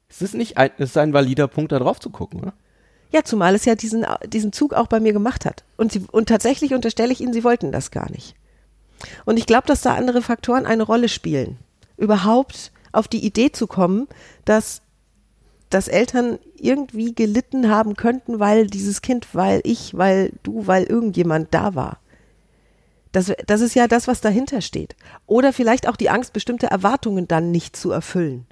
ist 0.09 0.23
es 0.23 0.33
nicht 0.33 0.57
ein, 0.57 0.71
ist 0.79 0.97
ein 0.97 1.13
valider 1.13 1.49
Punkt, 1.49 1.71
da 1.73 1.79
drauf 1.79 2.01
zu 2.01 2.09
gucken, 2.11 2.41
oder? 2.41 2.55
Ja, 3.13 3.25
zumal 3.25 3.55
es 3.55 3.65
ja 3.65 3.75
diesen, 3.75 4.07
diesen 4.27 4.53
Zug 4.53 4.73
auch 4.75 4.87
bei 4.87 5.01
mir 5.01 5.13
gemacht 5.13 5.45
hat. 5.45 5.65
Und, 5.77 5.93
sie, 5.93 6.05
und 6.11 6.29
tatsächlich 6.29 6.73
unterstelle 6.75 7.13
ich 7.13 7.21
Ihnen, 7.21 7.33
Sie 7.33 7.45
wollten 7.45 7.73
das 7.73 7.91
gar 7.91 8.11
nicht. 8.11 8.35
Und 9.25 9.39
ich 9.39 9.47
glaube, 9.47 9.67
dass 9.67 9.81
da 9.83 9.95
andere 9.95 10.23
Faktoren 10.23 10.67
eine 10.67 10.83
Rolle 10.83 11.09
spielen. 11.09 11.57
Überhaupt 11.99 12.73
auf 12.93 13.09
die 13.09 13.25
Idee 13.25 13.53
zu 13.53 13.67
kommen, 13.67 14.09
dass, 14.45 14.81
dass 15.69 15.89
Eltern 15.89 16.39
irgendwie 16.57 17.15
gelitten 17.15 17.69
haben 17.69 17.95
könnten, 17.97 18.41
weil 18.41 18.67
dieses 18.67 19.03
Kind, 19.03 19.35
weil 19.35 19.61
ich, 19.65 19.97
weil 19.97 20.33
du, 20.43 20.67
weil 20.67 20.85
irgendjemand 20.85 21.53
da 21.53 21.75
war. 21.75 21.99
Das, 23.13 23.33
das 23.47 23.61
ist 23.61 23.75
ja 23.75 23.89
das, 23.89 24.07
was 24.07 24.21
dahinter 24.21 24.61
steht. 24.61 24.95
Oder 25.27 25.53
vielleicht 25.53 25.89
auch 25.89 25.97
die 25.97 26.11
Angst, 26.11 26.33
bestimmte 26.33 26.67
Erwartungen 26.67 27.27
dann 27.27 27.51
nicht 27.51 27.77
zu 27.77 27.91
erfüllen. 27.91 28.47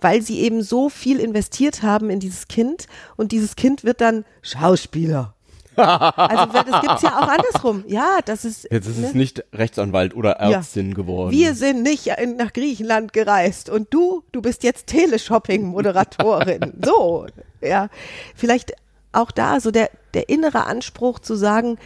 Weil 0.00 0.22
sie 0.22 0.40
eben 0.40 0.62
so 0.62 0.88
viel 0.88 1.20
investiert 1.20 1.82
haben 1.82 2.08
in 2.08 2.20
dieses 2.20 2.48
Kind 2.48 2.86
und 3.16 3.32
dieses 3.32 3.56
Kind 3.56 3.84
wird 3.84 4.00
dann 4.00 4.24
Schauspieler. 4.42 5.34
Also 5.80 6.46
das 6.52 6.80
gibt's 6.80 7.02
ja 7.02 7.18
auch 7.18 7.28
andersrum. 7.28 7.84
Ja, 7.86 8.18
das 8.24 8.44
ist. 8.44 8.68
Jetzt 8.70 8.86
ist 8.86 8.98
ne? 8.98 9.08
es 9.08 9.14
nicht 9.14 9.44
Rechtsanwalt 9.52 10.14
oder 10.14 10.32
Ärztin 10.32 10.94
geworden. 10.94 11.32
Wir 11.32 11.54
sind 11.54 11.82
nicht 11.82 12.06
in, 12.06 12.36
nach 12.36 12.52
Griechenland 12.52 13.12
gereist 13.12 13.68
und 13.68 13.92
du, 13.92 14.22
du 14.32 14.42
bist 14.42 14.62
jetzt 14.62 14.86
Teleshopping-Moderatorin. 14.88 16.74
so, 16.84 17.26
ja. 17.60 17.88
Vielleicht 18.34 18.74
auch 19.12 19.30
da 19.30 19.60
so 19.60 19.70
der, 19.70 19.90
der 20.14 20.28
innere 20.28 20.66
Anspruch 20.66 21.18
zu 21.18 21.34
sagen, 21.34 21.78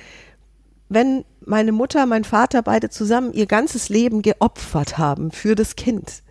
wenn 0.89 1.25
meine 1.45 1.73
Mutter, 1.73 2.07
mein 2.07 2.25
Vater 2.25 2.63
beide 2.63 2.91
zusammen 2.91 3.33
ihr 3.33 3.47
ganzes 3.47 3.89
Leben 3.89 4.23
geopfert 4.23 4.99
haben 4.99 5.31
für 5.31 5.55
das 5.55 5.77
Kind 5.77 6.23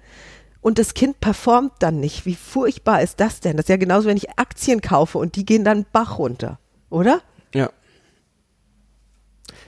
und 0.63 0.79
das 0.79 0.93
Kind 0.93 1.19
performt 1.19 1.73
dann 1.79 1.99
nicht, 1.99 2.25
wie 2.25 2.35
furchtbar 2.35 3.01
ist 3.01 3.19
das 3.19 3.41
denn? 3.41 3.57
Das 3.57 3.65
ist 3.65 3.69
ja 3.69 3.75
genauso, 3.77 4.07
wenn 4.07 4.17
ich 4.17 4.39
Aktien 4.39 4.81
kaufe 4.81 5.17
und 5.17 5.35
die 5.35 5.45
gehen 5.45 5.65
dann 5.65 5.85
Bach 5.91 6.17
runter, 6.17 6.57
oder? 6.89 7.21
Ja. 7.53 7.69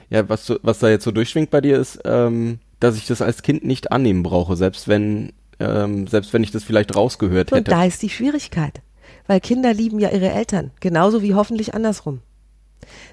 Ja, 0.08 0.28
was, 0.28 0.46
so, 0.46 0.58
was 0.62 0.78
da 0.78 0.88
jetzt 0.88 1.04
so 1.04 1.10
durchschwingt 1.10 1.50
bei 1.50 1.60
dir 1.60 1.78
ist, 1.78 1.98
ähm, 2.04 2.60
dass 2.80 2.96
ich 2.96 3.06
das 3.06 3.22
als 3.22 3.42
Kind 3.42 3.64
nicht 3.64 3.90
annehmen 3.92 4.22
brauche, 4.22 4.56
selbst 4.56 4.86
wenn, 4.88 5.32
ähm, 5.58 6.06
selbst 6.06 6.32
wenn 6.32 6.42
ich 6.44 6.50
das 6.52 6.62
vielleicht 6.64 6.94
rausgehört 6.94 7.50
Und 7.52 7.58
hätte. 7.58 7.70
da 7.70 7.84
ist 7.84 8.02
die 8.02 8.10
Schwierigkeit, 8.10 8.82
weil 9.26 9.40
Kinder 9.40 9.74
lieben 9.74 9.98
ja 9.98 10.10
ihre 10.10 10.30
Eltern, 10.30 10.70
genauso 10.80 11.22
wie 11.22 11.34
hoffentlich 11.34 11.74
andersrum. 11.74 12.20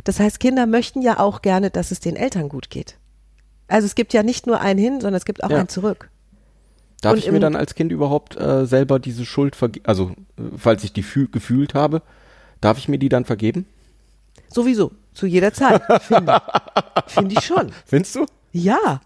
Das 0.03 0.19
heißt, 0.19 0.39
Kinder 0.39 0.67
möchten 0.67 1.01
ja 1.01 1.19
auch 1.19 1.41
gerne, 1.41 1.71
dass 1.71 1.89
es 1.91 1.99
den 1.99 2.15
Eltern 2.15 2.47
gut 2.49 2.69
geht. 2.69 2.97
Also 3.67 3.85
es 3.85 3.95
gibt 3.95 4.13
ja 4.13 4.21
nicht 4.21 4.45
nur 4.45 4.61
ein 4.61 4.77
hin, 4.77 5.01
sondern 5.01 5.15
es 5.15 5.25
gibt 5.25 5.43
auch 5.43 5.49
Ja. 5.49 5.57
ein 5.57 5.69
zurück. 5.69 6.09
Darf 7.01 7.13
und 7.13 7.19
ich 7.19 7.31
mir 7.31 7.39
dann 7.39 7.55
als 7.55 7.75
Kind 7.75 7.91
überhaupt 7.91 8.37
äh, 8.37 8.65
selber 8.65 8.99
diese 8.99 9.25
Schuld 9.25 9.55
vergeben, 9.55 9.85
also 9.85 10.11
äh, 10.37 10.43
falls 10.57 10.83
ich 10.83 10.93
die 10.93 11.03
fühl 11.03 11.27
gefühlt 11.27 11.73
habe, 11.73 12.01
darf 12.61 12.77
ich 12.77 12.87
mir 12.87 12.99
die 12.99 13.09
dann 13.09 13.25
vergeben? 13.25 13.65
Sowieso, 14.53 14.91
zu 15.13 15.25
jeder 15.25 15.53
Zeit, 15.53 15.81
finde 16.03 16.41
Finde 17.07 17.35
ich 17.35 17.45
schon. 17.45 17.71
Findest 17.85 18.15
du? 18.15 18.25
Ja. 18.51 19.01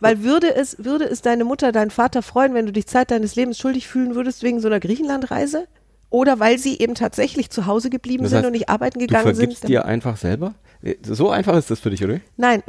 Weil 0.00 0.22
würde 0.22 0.54
es, 0.54 0.84
würde 0.84 1.04
es 1.04 1.20
deine 1.22 1.44
Mutter, 1.44 1.72
dein 1.72 1.90
Vater 1.90 2.22
freuen, 2.22 2.54
wenn 2.54 2.66
du 2.66 2.72
dich 2.72 2.86
Zeit 2.86 3.10
deines 3.10 3.34
Lebens 3.34 3.58
schuldig 3.58 3.88
fühlen 3.88 4.14
würdest 4.14 4.42
wegen 4.42 4.60
so 4.60 4.68
einer 4.68 4.80
Griechenlandreise? 4.80 5.66
Oder 6.10 6.38
weil 6.38 6.58
sie 6.58 6.78
eben 6.78 6.94
tatsächlich 6.94 7.50
zu 7.50 7.66
Hause 7.66 7.88
geblieben 7.90 8.22
Das 8.24 8.30
sind 8.30 8.38
heißt, 8.38 8.46
und 8.46 8.52
nicht 8.52 8.68
arbeiten 8.68 8.98
Du 8.98 9.06
gegangen 9.06 9.34
vergibst 9.34 9.62
sind? 9.62 9.68
dir 9.68 9.84
einfach 9.86 10.16
selber? 10.16 10.54
So 11.02 11.30
einfach 11.30 11.56
ist 11.56 11.70
das 11.70 11.80
für 11.80 11.90
dich, 11.90 12.04
oder? 12.04 12.20
Nein, 12.36 12.62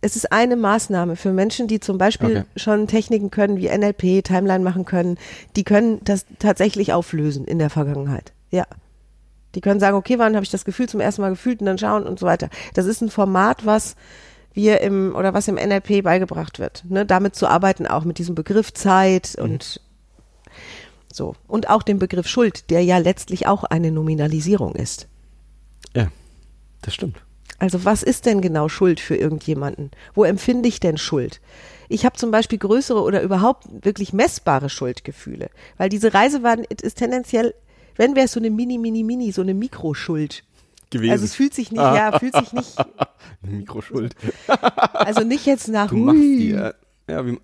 es 0.00 0.16
ist 0.16 0.32
eine 0.32 0.56
Maßnahme 0.56 1.16
für 1.16 1.32
Menschen, 1.32 1.68
die 1.68 1.80
zum 1.80 1.98
Beispiel 1.98 2.30
Okay. 2.38 2.44
schon 2.56 2.86
Techniken 2.86 3.30
können 3.30 3.58
wie 3.58 3.68
NLP, 3.68 4.24
Timeline 4.24 4.64
machen 4.64 4.84
können. 4.84 5.18
Die 5.56 5.64
können 5.64 6.00
das 6.04 6.26
tatsächlich 6.38 6.92
auflösen 6.92 7.44
in 7.44 7.58
der 7.58 7.70
Vergangenheit. 7.70 8.32
Ja. 8.50 8.64
Die 9.56 9.62
können 9.62 9.80
sagen, 9.80 9.96
okay, 9.96 10.18
wann 10.18 10.36
habe 10.36 10.44
ich 10.44 10.50
das 10.50 10.66
Gefühl 10.66 10.86
zum 10.88 11.00
ersten 11.00 11.22
Mal 11.22 11.30
gefühlt 11.30 11.60
und 11.60 11.66
dann 11.66 11.78
schauen 11.78 12.06
und 12.06 12.18
so 12.18 12.26
weiter. 12.26 12.50
Das 12.74 12.84
ist 12.84 13.00
ein 13.00 13.10
Format, 13.10 13.64
was 13.64 13.96
wir 14.52 14.82
im 14.82 15.14
oder 15.16 15.32
was 15.34 15.48
im 15.48 15.54
NLP 15.54 16.02
beigebracht 16.04 16.58
wird. 16.58 16.84
Ne? 16.88 17.06
Damit 17.06 17.34
zu 17.34 17.46
arbeiten, 17.46 17.86
auch 17.86 18.04
mit 18.04 18.18
diesem 18.18 18.34
Begriff 18.34 18.72
Zeit 18.74 19.34
und 19.38 19.80
so. 21.10 21.34
Und 21.48 21.70
auch 21.70 21.82
dem 21.82 21.98
Begriff 21.98 22.28
Schuld, 22.28 22.70
der 22.70 22.84
ja 22.84 22.98
letztlich 22.98 23.46
auch 23.46 23.64
eine 23.64 23.90
Nominalisierung 23.90 24.74
ist. 24.74 25.08
Ja, 25.94 26.08
das 26.82 26.94
stimmt. 26.94 27.16
Also 27.58 27.86
was 27.86 28.02
ist 28.02 28.26
denn 28.26 28.42
genau 28.42 28.68
Schuld 28.68 29.00
für 29.00 29.16
irgendjemanden? 29.16 29.90
Wo 30.14 30.24
empfinde 30.24 30.68
ich 30.68 30.80
denn 30.80 30.98
Schuld? 30.98 31.40
Ich 31.88 32.04
habe 32.04 32.16
zum 32.16 32.30
Beispiel 32.30 32.58
größere 32.58 33.00
oder 33.00 33.22
überhaupt 33.22 33.66
wirklich 33.84 34.12
messbare 34.12 34.68
Schuldgefühle, 34.68 35.48
weil 35.78 35.88
diese 35.88 36.12
Reise 36.12 36.42
war, 36.42 36.58
ist 36.82 36.98
tendenziell, 36.98 37.54
wenn 37.96 38.14
wäre 38.16 38.26
es 38.26 38.32
so 38.32 38.40
eine 38.40 38.50
Mini, 38.50 38.78
Mini, 38.78 39.02
Mini, 39.02 39.32
so 39.32 39.42
eine 39.42 39.54
Mikroschuld. 39.54 40.42
Gewesen. 40.90 41.10
Also 41.10 41.24
es 41.24 41.34
fühlt 41.34 41.52
sich 41.52 41.72
nicht, 41.72 41.80
ja, 41.80 42.16
fühlt 42.18 42.34
sich 42.36 42.52
nicht, 42.52 42.78
Eine 43.42 43.52
Mikroschuld. 43.52 44.14
also 44.92 45.22
nicht 45.22 45.44
jetzt 45.46 45.66
nach, 45.68 45.88
Du 45.88 45.96
machst 45.96 46.20
die, 46.20 46.52
äh, 46.52 46.72
ja, 47.08 47.20
und 47.20 47.40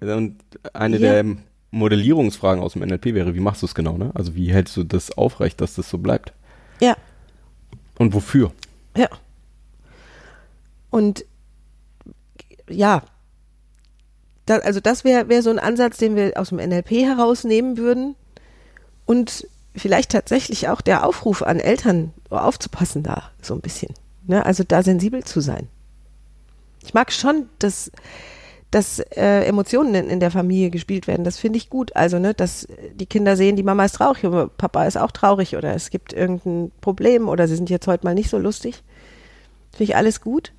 eine 0.72 0.96
Ja. 0.98 1.22
der 1.22 1.36
Modellierungsfragen 1.72 2.62
aus 2.62 2.74
dem 2.74 2.82
NLP 2.82 3.06
wäre, 3.14 3.34
wie 3.34 3.40
machst 3.40 3.62
du 3.62 3.66
es 3.66 3.74
genau, 3.74 3.96
ne? 3.98 4.12
Also 4.14 4.34
wie 4.36 4.52
hältst 4.52 4.76
du 4.76 4.84
das 4.84 5.10
aufrecht, 5.18 5.60
dass 5.60 5.74
das 5.74 5.88
so 5.90 5.98
bleibt? 5.98 6.32
Ja, 6.80 6.96
Und 7.98 8.12
wofür? 8.14 8.52
ja. 8.96 9.08
Und 10.90 11.24
ja, 12.68 13.02
da, 14.46 14.58
also 14.58 14.80
das 14.80 15.04
wäre 15.04 15.28
wär 15.28 15.42
so 15.42 15.50
ein 15.50 15.58
Ansatz, 15.58 15.96
den 15.96 16.16
wir 16.16 16.32
aus 16.38 16.50
dem 16.50 16.58
NLP 16.58 16.90
herausnehmen 16.90 17.76
würden. 17.78 18.14
Und 19.06 19.46
vielleicht 19.74 20.10
tatsächlich 20.10 20.68
auch 20.68 20.80
der 20.80 21.06
Aufruf 21.06 21.42
an 21.42 21.60
Eltern, 21.60 22.12
aufzupassen 22.30 23.02
da 23.02 23.30
so 23.40 23.54
ein 23.54 23.60
bisschen. 23.60 23.94
Ne? 24.26 24.44
Also 24.44 24.64
da 24.64 24.82
sensibel 24.82 25.24
zu 25.24 25.40
sein. 25.40 25.68
Ich 26.84 26.94
mag 26.94 27.12
schon, 27.12 27.48
dass, 27.58 27.90
dass 28.70 28.98
äh, 28.98 29.44
Emotionen 29.44 29.94
in, 29.94 30.08
in 30.08 30.20
der 30.20 30.30
Familie 30.30 30.70
gespielt 30.70 31.06
werden. 31.06 31.24
Das 31.24 31.38
finde 31.38 31.56
ich 31.58 31.70
gut. 31.70 31.94
Also, 31.94 32.18
ne, 32.18 32.34
dass 32.34 32.66
die 32.94 33.06
Kinder 33.06 33.36
sehen, 33.36 33.56
die 33.56 33.62
Mama 33.62 33.84
ist 33.84 33.96
traurig, 33.96 34.24
und 34.24 34.56
Papa 34.56 34.84
ist 34.84 34.98
auch 34.98 35.12
traurig 35.12 35.56
oder 35.56 35.74
es 35.74 35.90
gibt 35.90 36.12
irgendein 36.12 36.72
Problem 36.80 37.28
oder 37.28 37.46
sie 37.46 37.56
sind 37.56 37.70
jetzt 37.70 37.86
heute 37.86 38.04
mal 38.04 38.14
nicht 38.14 38.30
so 38.30 38.38
lustig. 38.38 38.82
Finde 39.70 39.84
ich 39.84 39.96
alles 39.96 40.20
gut. 40.20 40.52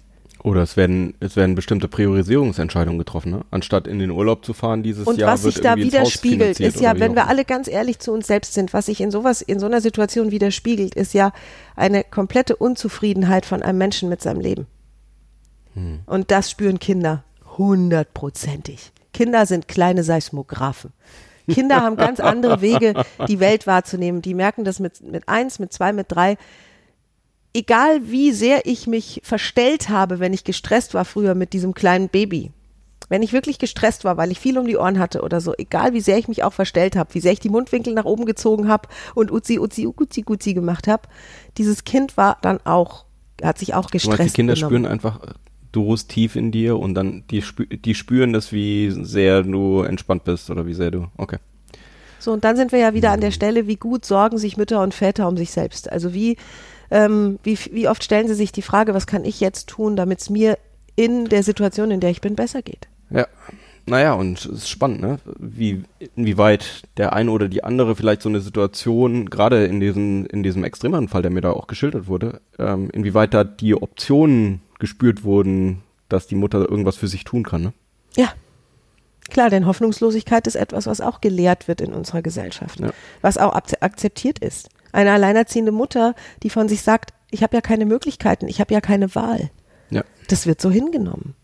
Oder 0.43 0.61
es 0.61 0.75
werden, 0.75 1.13
es 1.21 1.37
werden 1.37 1.55
bestimmte 1.55 1.87
Priorisierungsentscheidungen 1.87 2.99
getroffen, 2.99 3.31
ne? 3.31 3.45
Anstatt 3.49 3.87
in 3.87 3.99
den 3.99 4.11
Urlaub 4.11 4.43
zu 4.43 4.53
fahren 4.53 4.83
dieses 4.83 5.07
Und 5.07 5.17
Jahr 5.17 5.31
was 5.31 5.43
wird 5.43 5.55
sich 5.55 5.63
da 5.63 5.77
widerspiegelt, 5.77 6.59
ist 6.59 6.81
ja, 6.81 6.99
wenn 6.99 7.15
wir 7.15 7.29
alle 7.29 7.45
ganz 7.45 7.69
ehrlich 7.69 7.99
zu 7.99 8.11
uns 8.11 8.27
selbst 8.27 8.53
sind, 8.53 8.73
was 8.73 8.87
sich 8.87 8.99
in 8.99 9.09
sowas, 9.09 9.41
in 9.41 9.59
so 9.59 9.67
einer 9.67 9.79
Situation 9.79 10.31
widerspiegelt, 10.31 10.95
ist 10.95 11.13
ja 11.13 11.31
eine 11.77 12.03
komplette 12.03 12.57
Unzufriedenheit 12.57 13.45
von 13.45 13.63
einem 13.63 13.77
Menschen 13.77 14.09
mit 14.09 14.21
seinem 14.21 14.41
Leben. 14.41 14.67
Hm. 15.75 16.01
Und 16.05 16.29
das 16.29 16.51
spüren 16.51 16.77
Kinder 16.77 17.23
hundertprozentig. 17.57 18.91
Kinder 19.13 19.45
sind 19.45 19.69
kleine 19.69 20.03
Seismographen. 20.03 20.91
Kinder 21.49 21.81
haben 21.81 21.95
ganz 21.95 22.19
andere 22.19 22.61
Wege, 22.61 22.93
die 23.27 23.39
Welt 23.39 23.67
wahrzunehmen. 23.67 24.21
Die 24.21 24.33
merken 24.33 24.63
das 24.63 24.79
mit, 24.79 25.01
mit 25.01 25.27
eins, 25.27 25.59
mit 25.59 25.73
zwei, 25.73 25.93
mit 25.93 26.07
drei. 26.09 26.37
Egal 27.53 28.09
wie 28.09 28.31
sehr 28.31 28.65
ich 28.65 28.87
mich 28.87 29.21
verstellt 29.23 29.89
habe, 29.89 30.19
wenn 30.19 30.33
ich 30.33 30.43
gestresst 30.43 30.93
war 30.93 31.05
früher 31.05 31.35
mit 31.35 31.53
diesem 31.53 31.73
kleinen 31.73 32.09
Baby. 32.09 32.51
Wenn 33.09 33.21
ich 33.21 33.33
wirklich 33.33 33.59
gestresst 33.59 34.05
war, 34.05 34.17
weil 34.17 34.31
ich 34.31 34.39
viel 34.39 34.57
um 34.57 34.65
die 34.65 34.77
Ohren 34.77 34.97
hatte 34.97 35.21
oder 35.21 35.39
so, 35.39 35.53
egal 35.57 35.93
wie 35.93 36.01
sehr 36.01 36.17
ich 36.17 36.27
mich 36.27 36.43
auch 36.43 36.53
verstellt 36.53 36.95
habe, 36.95 37.13
wie 37.13 37.19
sehr 37.19 37.33
ich 37.33 37.39
die 37.39 37.49
Mundwinkel 37.49 37.93
nach 37.93 38.05
oben 38.05 38.25
gezogen 38.25 38.67
habe 38.67 38.89
und 39.13 39.31
Uzi, 39.31 39.59
Uzi, 39.59 39.87
Uzi, 39.87 40.23
Uzi 40.27 40.53
gemacht 40.53 40.87
habe, 40.87 41.03
dieses 41.57 41.83
Kind 41.83 42.17
war 42.17 42.37
dann 42.41 42.59
auch, 42.65 43.05
hat 43.43 43.59
sich 43.59 43.75
auch 43.75 43.91
gestresst. 43.91 44.19
meinst, 44.19 44.35
die 44.35 44.35
Kinder 44.37 44.55
benommen. 44.55 44.69
spüren 44.69 44.85
einfach, 44.91 45.19
du 45.73 45.83
ruhst 45.83 46.09
tief 46.09 46.35
in 46.35 46.51
dir 46.51 46.79
und 46.79 46.95
dann 46.95 47.25
die, 47.29 47.41
spü 47.41 47.67
die 47.67 47.93
spüren 47.93 48.33
das, 48.33 48.51
wie 48.51 48.89
sehr 48.89 49.43
du 49.43 49.81
entspannt 49.81 50.23
bist 50.23 50.49
oder 50.49 50.65
wie 50.65 50.73
sehr 50.73 50.91
du. 50.91 51.07
Okay. 51.17 51.37
So, 52.19 52.31
und 52.31 52.45
dann 52.45 52.55
sind 52.55 52.71
wir 52.71 52.79
ja 52.79 52.93
wieder 52.93 53.11
an 53.11 53.19
der 53.19 53.31
Stelle, 53.31 53.67
wie 53.67 53.75
gut 53.75 54.05
sorgen 54.05 54.37
sich 54.37 54.55
Mütter 54.55 54.81
und 54.81 54.93
Väter 54.93 55.27
um 55.27 55.35
sich 55.35 55.51
selbst. 55.51 55.91
Also 55.91 56.13
wie, 56.13 56.37
ähm, 56.93 57.39
wie, 57.43 57.57
wie 57.71 57.87
oft 57.89 58.03
stellen 58.03 58.27
sie 58.27 58.35
sich 58.35 58.51
die 58.51 58.61
Frage, 58.61 58.93
was 58.93 59.07
kann 59.07 59.25
ich 59.25 59.39
jetzt 59.41 59.67
tun, 59.67 59.95
damit 59.95 60.21
es 60.21 60.29
mir 60.29 60.57
in 60.95 61.25
der 61.25 61.43
Situation, 61.43 61.91
in 61.91 61.99
der 61.99 62.11
ich 62.11 62.21
bin, 62.21 62.35
besser 62.35 62.61
geht? 62.61 62.87
Ja. 63.09 63.27
Naja, 63.85 64.13
und 64.13 64.39
es 64.39 64.45
ist 64.45 64.69
spannend, 64.69 65.01
ne? 65.01 65.19
Wie, 65.37 65.83
inwieweit 66.15 66.83
der 66.95 67.11
eine 67.11 67.31
oder 67.31 67.49
die 67.49 67.65
andere 67.65 67.97
vielleicht 67.97 68.21
so 68.21 68.29
eine 68.29 68.39
Situation, 68.39 69.29
gerade 69.29 69.65
in 69.65 69.81
diesem, 69.81 70.25
in 70.27 70.41
diesem 70.41 70.63
extremeren 70.63 71.09
Fall, 71.09 71.21
der 71.21 71.31
mir 71.31 71.41
da 71.41 71.51
auch 71.51 71.67
geschildert 71.67 72.07
wurde, 72.07 72.39
ähm, 72.57 72.89
inwieweit 72.93 73.33
da 73.33 73.43
die 73.43 73.75
Optionen 73.75 74.61
gespürt 74.79 75.25
wurden, 75.25 75.81
dass 76.07 76.27
die 76.27 76.35
Mutter 76.35 76.59
irgendwas 76.69 76.95
für 76.95 77.09
sich 77.09 77.25
tun 77.25 77.43
kann, 77.43 77.61
ne? 77.63 77.73
Ja. 78.15 78.29
Klar, 79.29 79.49
denn 79.49 79.65
Hoffnungslosigkeit 79.65 80.47
ist 80.47 80.55
etwas, 80.55 80.85
was 80.85 81.01
auch 81.01 81.19
gelehrt 81.19 81.67
wird 81.67 81.81
in 81.81 81.91
unserer 81.93 82.21
Gesellschaft, 82.21 82.79
Ja. 82.79 82.91
was 83.21 83.37
auch 83.37 83.53
ak- 83.53 83.81
akzeptiert 83.81 84.39
ist. 84.39 84.69
Eine 84.93 85.11
alleinerziehende 85.11 85.73
Mutter, 85.73 86.15
die 86.43 86.49
von 86.49 86.69
sich 86.69 86.81
sagt, 86.81 87.13
ich 87.31 87.43
habe 87.43 87.55
ja 87.55 87.61
keine 87.61 87.85
Möglichkeiten, 87.85 88.47
ich 88.47 88.61
habe 88.61 88.73
ja 88.73 88.79
keine 88.79 89.13
Wahl. 89.15 89.49
Ja. 89.89 90.03
Das 90.29 90.47
wird 90.47 90.61
so 90.61 90.71
hingenommen. 90.71 91.35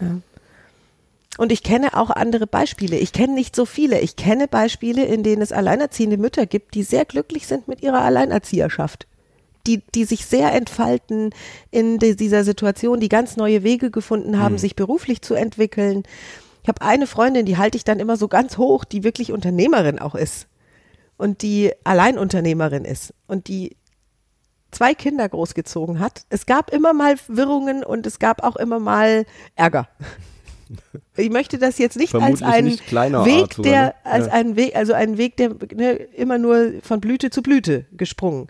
Ja. 0.00 0.18
Und 1.38 1.52
ich 1.52 1.62
kenne 1.62 1.94
auch 1.96 2.10
andere 2.10 2.46
Beispiele. 2.46 2.96
Ich 2.96 3.12
kenne 3.12 3.34
nicht 3.34 3.54
so 3.56 3.66
viele. 3.66 4.00
Ich 4.00 4.16
kenne 4.16 4.48
Beispiele, 4.48 5.04
in 5.04 5.22
denen 5.22 5.42
es 5.42 5.52
alleinerziehende 5.52 6.16
Mütter 6.16 6.46
gibt, 6.46 6.74
die 6.74 6.82
sehr 6.82 7.04
glücklich 7.04 7.46
sind 7.46 7.68
mit 7.68 7.82
ihrer 7.82 8.00
Alleinerzieherschaft. 8.00 9.06
Die, 9.66 9.82
die 9.94 10.04
sich 10.04 10.24
sehr 10.26 10.52
entfalten 10.52 11.30
in 11.70 11.98
de- 11.98 12.14
dieser 12.14 12.44
Situation, 12.44 13.00
die 13.00 13.08
ganz 13.08 13.36
neue 13.36 13.64
Wege 13.64 13.90
gefunden 13.90 14.38
haben, 14.38 14.58
sich 14.58 14.76
beruflich 14.76 15.22
zu 15.22 15.34
entwickeln. 15.34 16.04
Ich 16.62 16.68
habe 16.68 16.82
eine 16.82 17.06
Freundin, 17.06 17.44
die 17.46 17.56
halte 17.58 17.76
ich 17.76 17.84
dann 17.84 17.98
immer 18.00 18.16
so 18.16 18.28
ganz 18.28 18.58
hoch, 18.58 18.84
die 18.84 19.02
wirklich 19.04 19.32
Unternehmerin 19.32 19.98
auch 19.98 20.14
ist. 20.14 20.46
Und 21.16 21.42
die 21.42 21.72
Alleinunternehmerin 21.84 22.84
ist. 22.84 23.14
Und 23.26 23.48
die 23.48 23.76
zwei 24.70 24.94
Kinder 24.94 25.28
großgezogen 25.28 26.00
hat. 26.00 26.24
Es 26.28 26.46
gab 26.46 26.72
immer 26.72 26.92
mal 26.92 27.16
Wirrungen 27.28 27.82
und 27.82 28.06
es 28.06 28.18
gab 28.18 28.42
auch 28.42 28.56
immer 28.56 28.78
mal 28.78 29.26
Ärger. 29.54 29.88
Ich 31.16 31.30
möchte 31.30 31.58
das 31.58 31.78
jetzt 31.78 31.96
nicht 31.96 32.10
Vermutlich 32.10 32.44
als 32.44 32.54
einen 32.54 32.66
nicht 32.66 32.92
Weg, 32.92 33.04
Art 33.04 33.54
sogar, 33.54 33.72
der 33.72 33.82
ne? 33.82 33.94
als 34.02 34.26
Ja. 34.26 34.32
einen 34.32 34.56
Weg, 34.56 34.74
also 34.74 34.94
einen 34.94 35.16
Weg, 35.16 35.36
der 35.36 35.50
ne, 35.72 35.92
immer 35.92 36.38
nur 36.38 36.72
von 36.82 37.00
Blüte 37.00 37.30
zu 37.30 37.40
Blüte 37.40 37.86
gesprungen. 37.92 38.48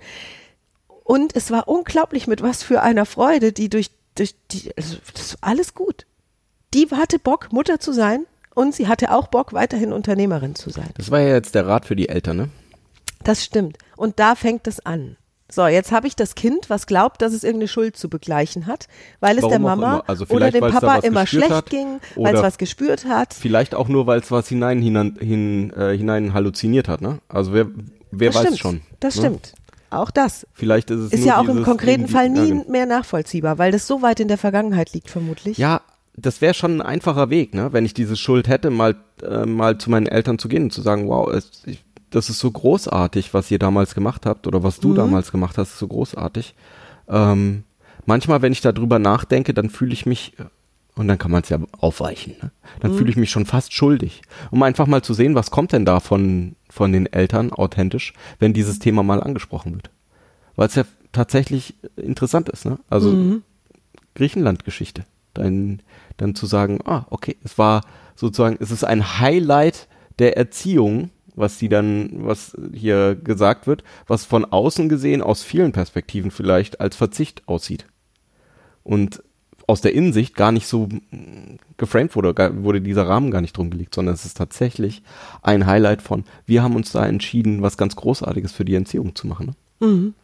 Und 1.04 1.36
es 1.36 1.50
war 1.50 1.68
unglaublich, 1.68 2.26
mit 2.26 2.42
was 2.42 2.62
für 2.62 2.80
einer 2.80 3.04
Freude, 3.04 3.52
die 3.52 3.68
durch, 3.68 3.90
durch 4.14 4.34
die, 4.50 4.74
also 4.78 4.96
das 5.12 5.34
war 5.34 5.50
alles 5.50 5.74
gut. 5.74 6.06
Die 6.72 6.88
hatte 6.90 7.18
Bock, 7.18 7.52
Mutter 7.52 7.80
zu 7.80 7.92
sein 7.92 8.24
und 8.54 8.74
sie 8.74 8.88
hatte 8.88 9.12
auch 9.12 9.28
Bock, 9.28 9.52
weiterhin 9.52 9.92
Unternehmerin 9.92 10.54
zu 10.54 10.70
sein. 10.70 10.88
Das 10.96 11.10
war 11.10 11.20
ja 11.20 11.34
jetzt 11.34 11.54
der 11.54 11.66
Rat 11.66 11.84
für 11.84 11.96
die 11.96 12.08
Eltern, 12.08 12.38
ne? 12.38 12.48
Das 13.26 13.44
stimmt. 13.44 13.78
Und 13.96 14.18
da 14.18 14.34
fängt 14.36 14.66
es 14.66 14.84
an. 14.84 15.16
So, 15.50 15.66
jetzt 15.66 15.92
habe 15.92 16.08
ich 16.08 16.16
das 16.16 16.34
Kind, 16.34 16.70
was 16.70 16.86
glaubt, 16.86 17.22
dass 17.22 17.32
es 17.32 17.44
irgendeine 17.44 17.68
Schuld 17.68 17.96
zu 17.96 18.08
begleichen 18.08 18.66
hat, 18.66 18.88
weil 19.20 19.36
es 19.36 19.42
Warum 19.42 19.50
der 19.50 19.58
Mama. 19.60 20.02
Also 20.06 20.26
oder 20.28 20.50
dem 20.50 20.60
Papa 20.60 20.96
immer 20.98 21.26
schlecht 21.26 21.50
hat 21.50 21.70
ging, 21.70 22.00
weil 22.16 22.34
es 22.34 22.42
was 22.42 22.58
gespürt 22.58 23.04
hat. 23.04 23.32
Vielleicht 23.32 23.74
auch 23.74 23.86
nur, 23.86 24.06
weil 24.08 24.18
es 24.20 24.30
was 24.32 24.48
hinein, 24.48 24.80
hinein, 24.80 25.16
hin, 25.20 25.72
äh, 25.72 25.96
hinein 25.96 26.34
halluziniert 26.34 26.88
hat, 26.88 27.00
ne? 27.00 27.20
Also 27.28 27.52
wer, 27.52 27.66
wer 28.10 28.30
das 28.30 28.36
weiß 28.36 28.44
stimmt. 28.46 28.58
schon. 28.58 28.80
Das 28.98 29.16
ne? 29.16 29.22
stimmt. 29.22 29.54
Auch 29.90 30.10
das 30.10 30.48
Vielleicht 30.52 30.90
ist 30.90 30.98
es 30.98 31.12
ist 31.12 31.24
ja 31.24 31.38
auch 31.38 31.48
im 31.48 31.62
konkreten 31.62 32.08
Fall 32.08 32.26
ja, 32.26 32.42
nie 32.42 32.48
genau. 32.48 32.70
mehr 32.70 32.86
nachvollziehbar, 32.86 33.56
weil 33.58 33.70
das 33.70 33.86
so 33.86 34.02
weit 34.02 34.18
in 34.18 34.26
der 34.26 34.38
Vergangenheit 34.38 34.92
liegt, 34.92 35.10
vermutlich. 35.10 35.58
Ja, 35.58 35.80
das 36.16 36.40
wäre 36.40 36.54
schon 36.54 36.78
ein 36.78 36.82
einfacher 36.82 37.30
Weg, 37.30 37.54
ne? 37.54 37.72
Wenn 37.72 37.84
ich 37.84 37.94
diese 37.94 38.16
Schuld 38.16 38.48
hätte, 38.48 38.70
mal, 38.70 38.96
äh, 39.22 39.46
mal 39.46 39.78
zu 39.78 39.90
meinen 39.90 40.06
Eltern 40.06 40.40
zu 40.40 40.48
gehen 40.48 40.64
und 40.64 40.72
zu 40.72 40.82
sagen, 40.82 41.08
wow, 41.08 41.32
es, 41.32 41.62
ich, 41.66 41.84
das 42.16 42.30
ist 42.30 42.38
so 42.38 42.50
großartig, 42.50 43.34
was 43.34 43.50
ihr 43.50 43.58
damals 43.58 43.94
gemacht 43.94 44.26
habt 44.26 44.46
oder 44.46 44.62
was 44.62 44.80
du 44.80 44.88
Mhm. 44.88 44.94
damals 44.96 45.30
gemacht 45.32 45.58
hast, 45.58 45.72
ist 45.72 45.78
so 45.78 45.86
großartig. 45.88 46.54
Ähm, 47.08 47.64
manchmal, 48.06 48.42
wenn 48.42 48.52
ich 48.52 48.60
darüber 48.62 48.98
nachdenke, 48.98 49.52
dann 49.54 49.70
fühle 49.70 49.92
ich 49.92 50.06
mich, 50.06 50.32
äh, 50.38 50.44
und 50.98 51.08
dann 51.08 51.18
kann 51.18 51.30
man 51.30 51.42
es 51.42 51.50
ja 51.50 51.58
aufweichen, 51.78 52.34
ne? 52.42 52.50
dann 52.80 52.92
Mhm. 52.92 52.96
fühle 52.96 53.10
ich 53.10 53.16
mich 53.16 53.30
schon 53.30 53.44
fast 53.44 53.74
schuldig. 53.74 54.22
Um 54.50 54.62
einfach 54.62 54.86
mal 54.86 55.02
zu 55.02 55.12
sehen, 55.12 55.34
was 55.34 55.50
kommt 55.50 55.72
denn 55.72 55.84
da 55.84 56.00
von, 56.00 56.56
von 56.70 56.90
den 56.90 57.04
Eltern 57.06 57.52
authentisch, 57.52 58.14
wenn 58.38 58.54
dieses 58.54 58.78
Thema 58.78 59.02
mal 59.02 59.22
angesprochen 59.22 59.74
wird. 59.74 59.90
Weil 60.56 60.68
es 60.68 60.74
ja 60.74 60.84
tatsächlich 61.12 61.74
interessant 61.96 62.48
ist, 62.48 62.64
ne? 62.64 62.78
Also 62.88 63.10
Mhm. 63.10 63.42
Griechenland-Geschichte. 64.14 65.04
Dann, 65.34 65.82
dann 66.16 66.34
zu 66.34 66.46
sagen, 66.46 66.78
ah, 66.86 67.04
okay, 67.10 67.36
es 67.44 67.58
war 67.58 67.82
sozusagen, 68.14 68.56
es 68.58 68.70
ist 68.70 68.84
ein 68.84 69.18
Highlight 69.20 69.86
der 70.18 70.38
Erziehung, 70.38 71.10
was 71.36 71.58
die 71.58 71.68
dann, 71.68 72.10
was 72.26 72.56
hier 72.72 73.14
gesagt 73.14 73.66
wird, 73.66 73.84
was 74.06 74.24
von 74.24 74.44
außen 74.44 74.88
gesehen 74.88 75.22
aus 75.22 75.42
vielen 75.42 75.72
Perspektiven 75.72 76.30
vielleicht 76.30 76.80
als 76.80 76.96
Verzicht 76.96 77.46
aussieht. 77.46 77.86
Und 78.82 79.22
aus 79.66 79.80
der 79.80 79.94
Innensicht 79.94 80.34
gar 80.34 80.52
nicht 80.52 80.66
so 80.66 80.86
mm, 80.86 81.58
geframed 81.76 82.14
wurde, 82.14 82.34
wurde 82.62 82.80
dieser 82.80 83.06
Rahmen 83.06 83.30
gar 83.30 83.40
nicht 83.40 83.56
drum 83.56 83.70
gelegt, 83.70 83.94
sondern 83.94 84.14
es 84.14 84.24
ist 84.24 84.36
tatsächlich 84.36 85.02
ein 85.42 85.66
Highlight 85.66 86.02
von, 86.02 86.24
wir 86.46 86.62
haben 86.62 86.76
uns 86.76 86.92
da 86.92 87.04
entschieden, 87.04 87.62
was 87.62 87.76
ganz 87.76 87.96
Großartiges 87.96 88.52
für 88.52 88.64
die 88.64 88.74
Erziehung 88.74 89.14
zu 89.14 89.26
machen. 89.26 89.54
Ne? 89.80 89.86
Mhm. 89.86 90.14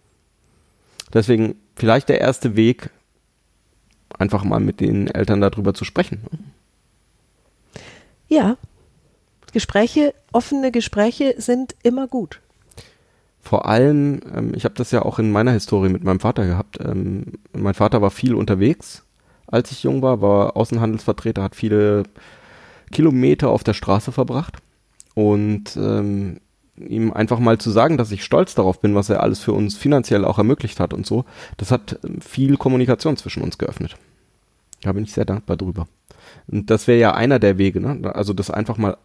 Deswegen 1.13 1.57
vielleicht 1.77 2.09
der 2.09 2.21
erste 2.21 2.57
Weg, 2.57 2.91
einfach 4.19 4.45
mal 4.45 4.61
mit 4.61 4.81
den 4.81 5.09
Eltern 5.09 5.41
darüber 5.41 5.75
zu 5.75 5.85
sprechen. 5.85 6.23
ne? 6.31 6.39
Ja. 8.29 8.57
Gespräche, 9.53 10.15
offene 10.33 10.73
Gespräche 10.73 11.35
sind 11.39 11.75
immer 11.83 12.07
gut. 12.07 12.41
Vor 13.41 13.67
allem, 13.67 14.21
ähm, 14.35 14.53
ich 14.55 14.65
habe 14.65 14.75
das 14.75 14.91
ja 14.93 15.03
auch 15.03 15.19
in 15.19 15.31
meiner 15.31 15.53
Historie 15.53 15.89
mit 15.89 16.05
meinem 16.05 16.21
Vater 16.21 16.47
gehabt. 16.47 16.79
Ähm, 16.81 17.25
mein 17.53 17.75
Vater 17.75 18.01
war 18.01 18.11
viel 18.11 18.35
unterwegs, 18.35 19.05
als 19.47 19.71
ich 19.71 19.83
jung 19.83 20.01
war, 20.01 20.23
war 20.23 20.57
Außenhandelsvertreter, 20.57 21.43
hat 21.43 21.55
viele 21.55 22.05
Kilometer 22.91 23.51
auf 23.51 23.65
der 23.65 23.75
Straße 23.75 24.13
verbracht. 24.13 24.57
Und 25.15 25.77
ähm, 25.77 26.41
ihm 26.77 27.13
einfach 27.13 27.39
mal 27.39 27.59
zu 27.59 27.71
sagen, 27.71 27.99
dass 27.99 28.13
ich 28.13 28.25
stolz 28.25 28.55
darauf 28.55 28.81
bin, 28.81 28.95
was 28.95 29.11
er 29.11 29.23
alles 29.23 29.41
für 29.41 29.53
uns 29.53 29.77
finanziell 29.77 30.25
auch 30.25 30.39
ermöglicht 30.39 30.81
hat 30.81 30.95
und 30.95 31.07
so, 31.07 31.27
das 31.59 31.71
hat 31.71 31.99
ähm, 32.05 32.21
viel 32.21 32.57
Kommunikation 32.57 33.17
zwischen 33.17 33.43
uns 33.43 33.59
geöffnet. 33.59 33.97
Da 34.83 34.93
bin 34.93 35.05
ich 35.05 35.13
sehr 35.13 35.27
dankbar 35.27 35.57
drüber. 35.57 35.87
Und 36.49 36.71
das 36.71 36.87
wäre 36.87 36.99
ja 36.99 37.15
einer 37.15 37.39
der 37.39 37.59
Wege, 37.59 37.81
ne? 37.81 38.15
Also 38.15 38.33
das 38.33 38.51
einfach 38.51 38.79
mal 38.79 38.97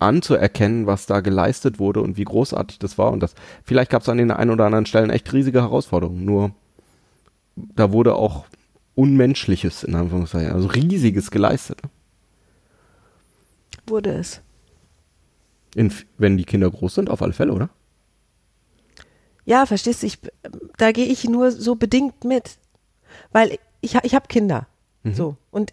anzuerkennen, 0.00 0.86
was 0.86 1.06
da 1.06 1.20
geleistet 1.20 1.78
wurde 1.78 2.00
und 2.00 2.16
wie 2.16 2.24
großartig 2.24 2.78
das 2.78 2.98
war. 2.98 3.12
Und 3.12 3.20
das, 3.20 3.34
vielleicht 3.64 3.90
gab 3.90 4.02
es 4.02 4.08
an 4.08 4.18
den 4.18 4.30
einen 4.30 4.50
oder 4.50 4.66
anderen 4.66 4.86
Stellen 4.86 5.10
echt 5.10 5.32
riesige 5.32 5.62
Herausforderungen. 5.62 6.24
Nur 6.24 6.52
da 7.56 7.92
wurde 7.92 8.14
auch 8.14 8.46
Unmenschliches, 8.94 9.82
in 9.82 9.94
Anführungszeichen, 9.94 10.52
also 10.52 10.68
Riesiges 10.68 11.30
geleistet. 11.30 11.82
ne? 11.82 11.90
Wurde 13.86 14.10
es. 14.12 14.40
In, 15.74 15.92
wenn 16.16 16.36
die 16.36 16.44
Kinder 16.44 16.70
groß 16.70 16.94
sind, 16.94 17.10
auf 17.10 17.20
alle 17.22 17.34
Fälle, 17.34 17.52
oder? 17.52 17.68
Ja, 19.44 19.66
verstehst 19.66 20.02
du, 20.02 20.06
ich, 20.06 20.18
da 20.78 20.92
gehe 20.92 21.06
ich 21.06 21.24
nur 21.24 21.52
so 21.52 21.76
bedingt 21.76 22.24
mit. 22.24 22.58
Weil 23.32 23.58
ich, 23.80 23.94
ich 24.02 24.14
habe 24.14 24.26
Kinder. 24.28 24.66
So. 25.04 25.36
Und 25.52 25.72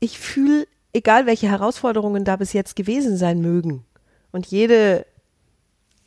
ich 0.00 0.18
fühle, 0.18 0.66
egal 0.92 1.26
welche 1.26 1.48
Herausforderungen 1.48 2.24
da 2.24 2.36
bis 2.36 2.52
jetzt 2.52 2.76
gewesen 2.76 3.16
sein 3.16 3.40
mögen. 3.40 3.84
Und 4.32 4.46
jede, 4.46 5.06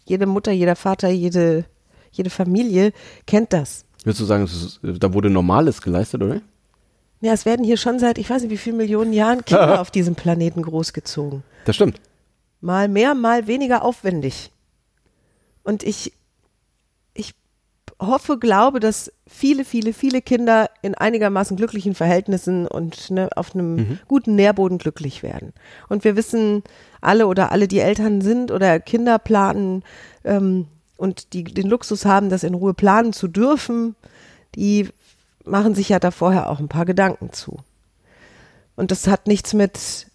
jede 0.05 0.25
Mutter, 0.25 0.51
jeder 0.51 0.75
Vater, 0.75 1.09
jede, 1.09 1.65
jede 2.11 2.29
Familie 2.29 2.93
kennt 3.25 3.53
das. 3.53 3.85
Würdest 4.03 4.21
du 4.21 4.25
sagen, 4.25 4.43
ist, 4.43 4.79
da 4.81 5.13
wurde 5.13 5.29
Normales 5.29 5.81
geleistet, 5.81 6.23
oder? 6.23 6.41
Ja, 7.21 7.33
es 7.33 7.45
werden 7.45 7.63
hier 7.63 7.77
schon 7.77 7.99
seit, 7.99 8.17
ich 8.17 8.29
weiß 8.29 8.41
nicht 8.41 8.51
wie 8.51 8.57
vielen 8.57 8.77
Millionen 8.77 9.13
Jahren 9.13 9.45
Kinder 9.45 9.79
auf 9.81 9.91
diesem 9.91 10.15
Planeten 10.15 10.63
großgezogen. 10.63 11.43
Das 11.65 11.75
stimmt. 11.75 12.01
mal 12.61 12.87
mehr, 12.87 13.13
mal 13.13 13.45
weniger 13.47 13.83
aufwendig. 13.83 14.51
Und 15.63 15.83
ich 15.83 16.13
hoffe, 18.01 18.39
glaube, 18.39 18.79
dass 18.79 19.11
viele, 19.27 19.63
viele, 19.63 19.93
viele 19.93 20.21
Kinder 20.21 20.69
in 20.81 20.95
einigermaßen 20.95 21.55
glücklichen 21.55 21.93
Verhältnissen 21.93 22.67
und 22.67 23.11
ne, 23.11 23.29
auf 23.35 23.53
einem 23.53 23.99
guten 24.07 24.35
Nährboden 24.35 24.79
glücklich 24.79 25.21
werden. 25.21 25.53
Und 25.87 26.03
wir 26.03 26.15
wissen 26.15 26.63
alle 26.99 27.27
oder 27.27 27.51
alle, 27.51 27.67
die 27.67 27.79
Eltern 27.79 28.21
sind 28.21 28.51
oder 28.51 28.79
Kinder 28.79 29.19
planen 29.19 29.83
ähm, 30.23 30.67
und 30.97 31.33
die 31.33 31.43
den 31.43 31.67
Luxus 31.67 32.05
haben, 32.05 32.29
das 32.29 32.43
in 32.43 32.55
Ruhe 32.55 32.73
planen 32.73 33.13
zu 33.13 33.27
dürfen, 33.27 33.95
die 34.55 34.89
machen 35.45 35.75
sich 35.75 35.89
ja 35.89 35.99
da 35.99 36.11
vorher 36.11 36.49
auch 36.49 36.59
ein 36.59 36.69
paar 36.69 36.85
Gedanken 36.85 37.31
zu. 37.33 37.59
Und 38.75 38.89
das 38.89 39.07
hat 39.07 39.27
nichts 39.27 39.53
mit 39.53 40.07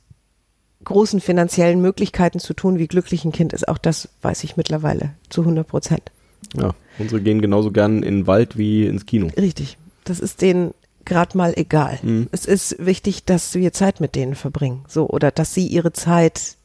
großen 0.85 1.21
finanziellen 1.21 1.81
Möglichkeiten 1.81 2.41
zu 2.41 2.55
tun, 2.55 2.79
wie 2.79 2.89
glücklich 2.89 3.25
ein 3.25 3.33
Kind 3.33 3.53
ist. 3.53 3.69
Auch 3.69 3.79
das 3.79 4.09
weiß 4.23 4.45
ich 4.45 4.57
mittlerweile 4.57 5.15
zu 5.31 5.43
100 5.43 5.67
Prozent. 5.67 6.13
Ja, 6.55 6.75
unsere 6.99 7.21
gehen 7.21 7.41
genauso 7.41 7.71
gern 7.71 8.03
in 8.03 8.21
den 8.21 8.27
Wald 8.27 8.57
wie 8.57 8.87
ins 8.87 9.07
Kino. 9.07 9.29
Richtig. 9.37 9.79
Das 10.05 10.21
ist 10.21 10.43
denen 10.43 10.73
gerade 11.05 11.37
mal 11.37 11.53
egal. 11.57 11.99
Mhm. 12.03 12.29
Es 12.33 12.47
ist 12.47 12.77
wichtig, 12.85 13.25
dass 13.25 13.55
wir 13.55 13.73
Zeit 13.73 14.01
mit 14.01 14.15
denen 14.15 14.35
verbringen. 14.35 14.85
So, 14.89 15.09
oder 15.09 15.31
dass 15.31 15.55
sie 15.55 15.67
ihre 15.67 15.93
Zeit 15.93 16.57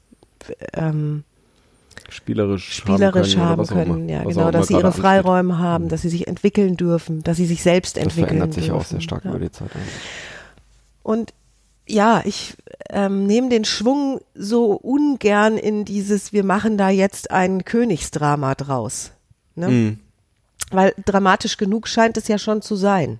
ähm, 0.73 1.23
Spielerisch, 2.09 2.73
spielerisch 2.73 3.37
haben 3.37 3.61
haben 3.61 3.67
können. 3.67 3.91
auch 3.91 3.93
können. 3.95 4.09
Ja, 4.09 4.25
Was 4.25 4.35
genau, 4.35 4.51
dass 4.51 4.67
sie 4.67 4.73
ihre 4.73 4.87
ansteht. 4.87 5.01
Freiräume 5.01 5.59
haben, 5.59 5.87
dass 5.87 6.01
sie 6.01 6.09
sich 6.09 6.27
entwickeln 6.27 6.75
dürfen, 6.75 7.23
dass 7.23 7.37
sie 7.37 7.45
sich 7.45 7.63
selbst 7.63 7.95
Das 7.95 8.03
entwickeln 8.03 8.37
verändert 8.37 8.53
sich 8.53 8.65
dürfen. 8.65 8.79
auch 8.79 8.85
sehr 8.85 9.01
stark 9.01 9.23
ja. 9.23 9.31
über 9.31 9.39
die 9.39 9.51
Zeit. 9.51 9.69
Und 11.03 11.33
ja, 11.87 12.21
ich 12.25 12.55
ähm, 12.89 13.25
nehme 13.27 13.49
den 13.49 13.65
Schwung 13.65 14.19
so 14.35 14.73
ungern 14.73 15.57
in 15.57 15.85
dieses, 15.85 16.33
wir 16.33 16.43
machen 16.43 16.77
da 16.77 16.89
jetzt 16.89 17.31
ein 17.31 17.63
Königsdrama 17.63 18.55
draus. 18.55 19.11
Ne? 19.55 19.69
Mhm. 19.69 19.99
Weil 20.69 20.93
dramatisch 21.05 21.57
genug 21.57 21.87
scheint 21.87 22.17
es 22.17 22.27
ja 22.27 22.37
schon 22.37 22.61
zu 22.61 22.75
sein. 22.75 23.19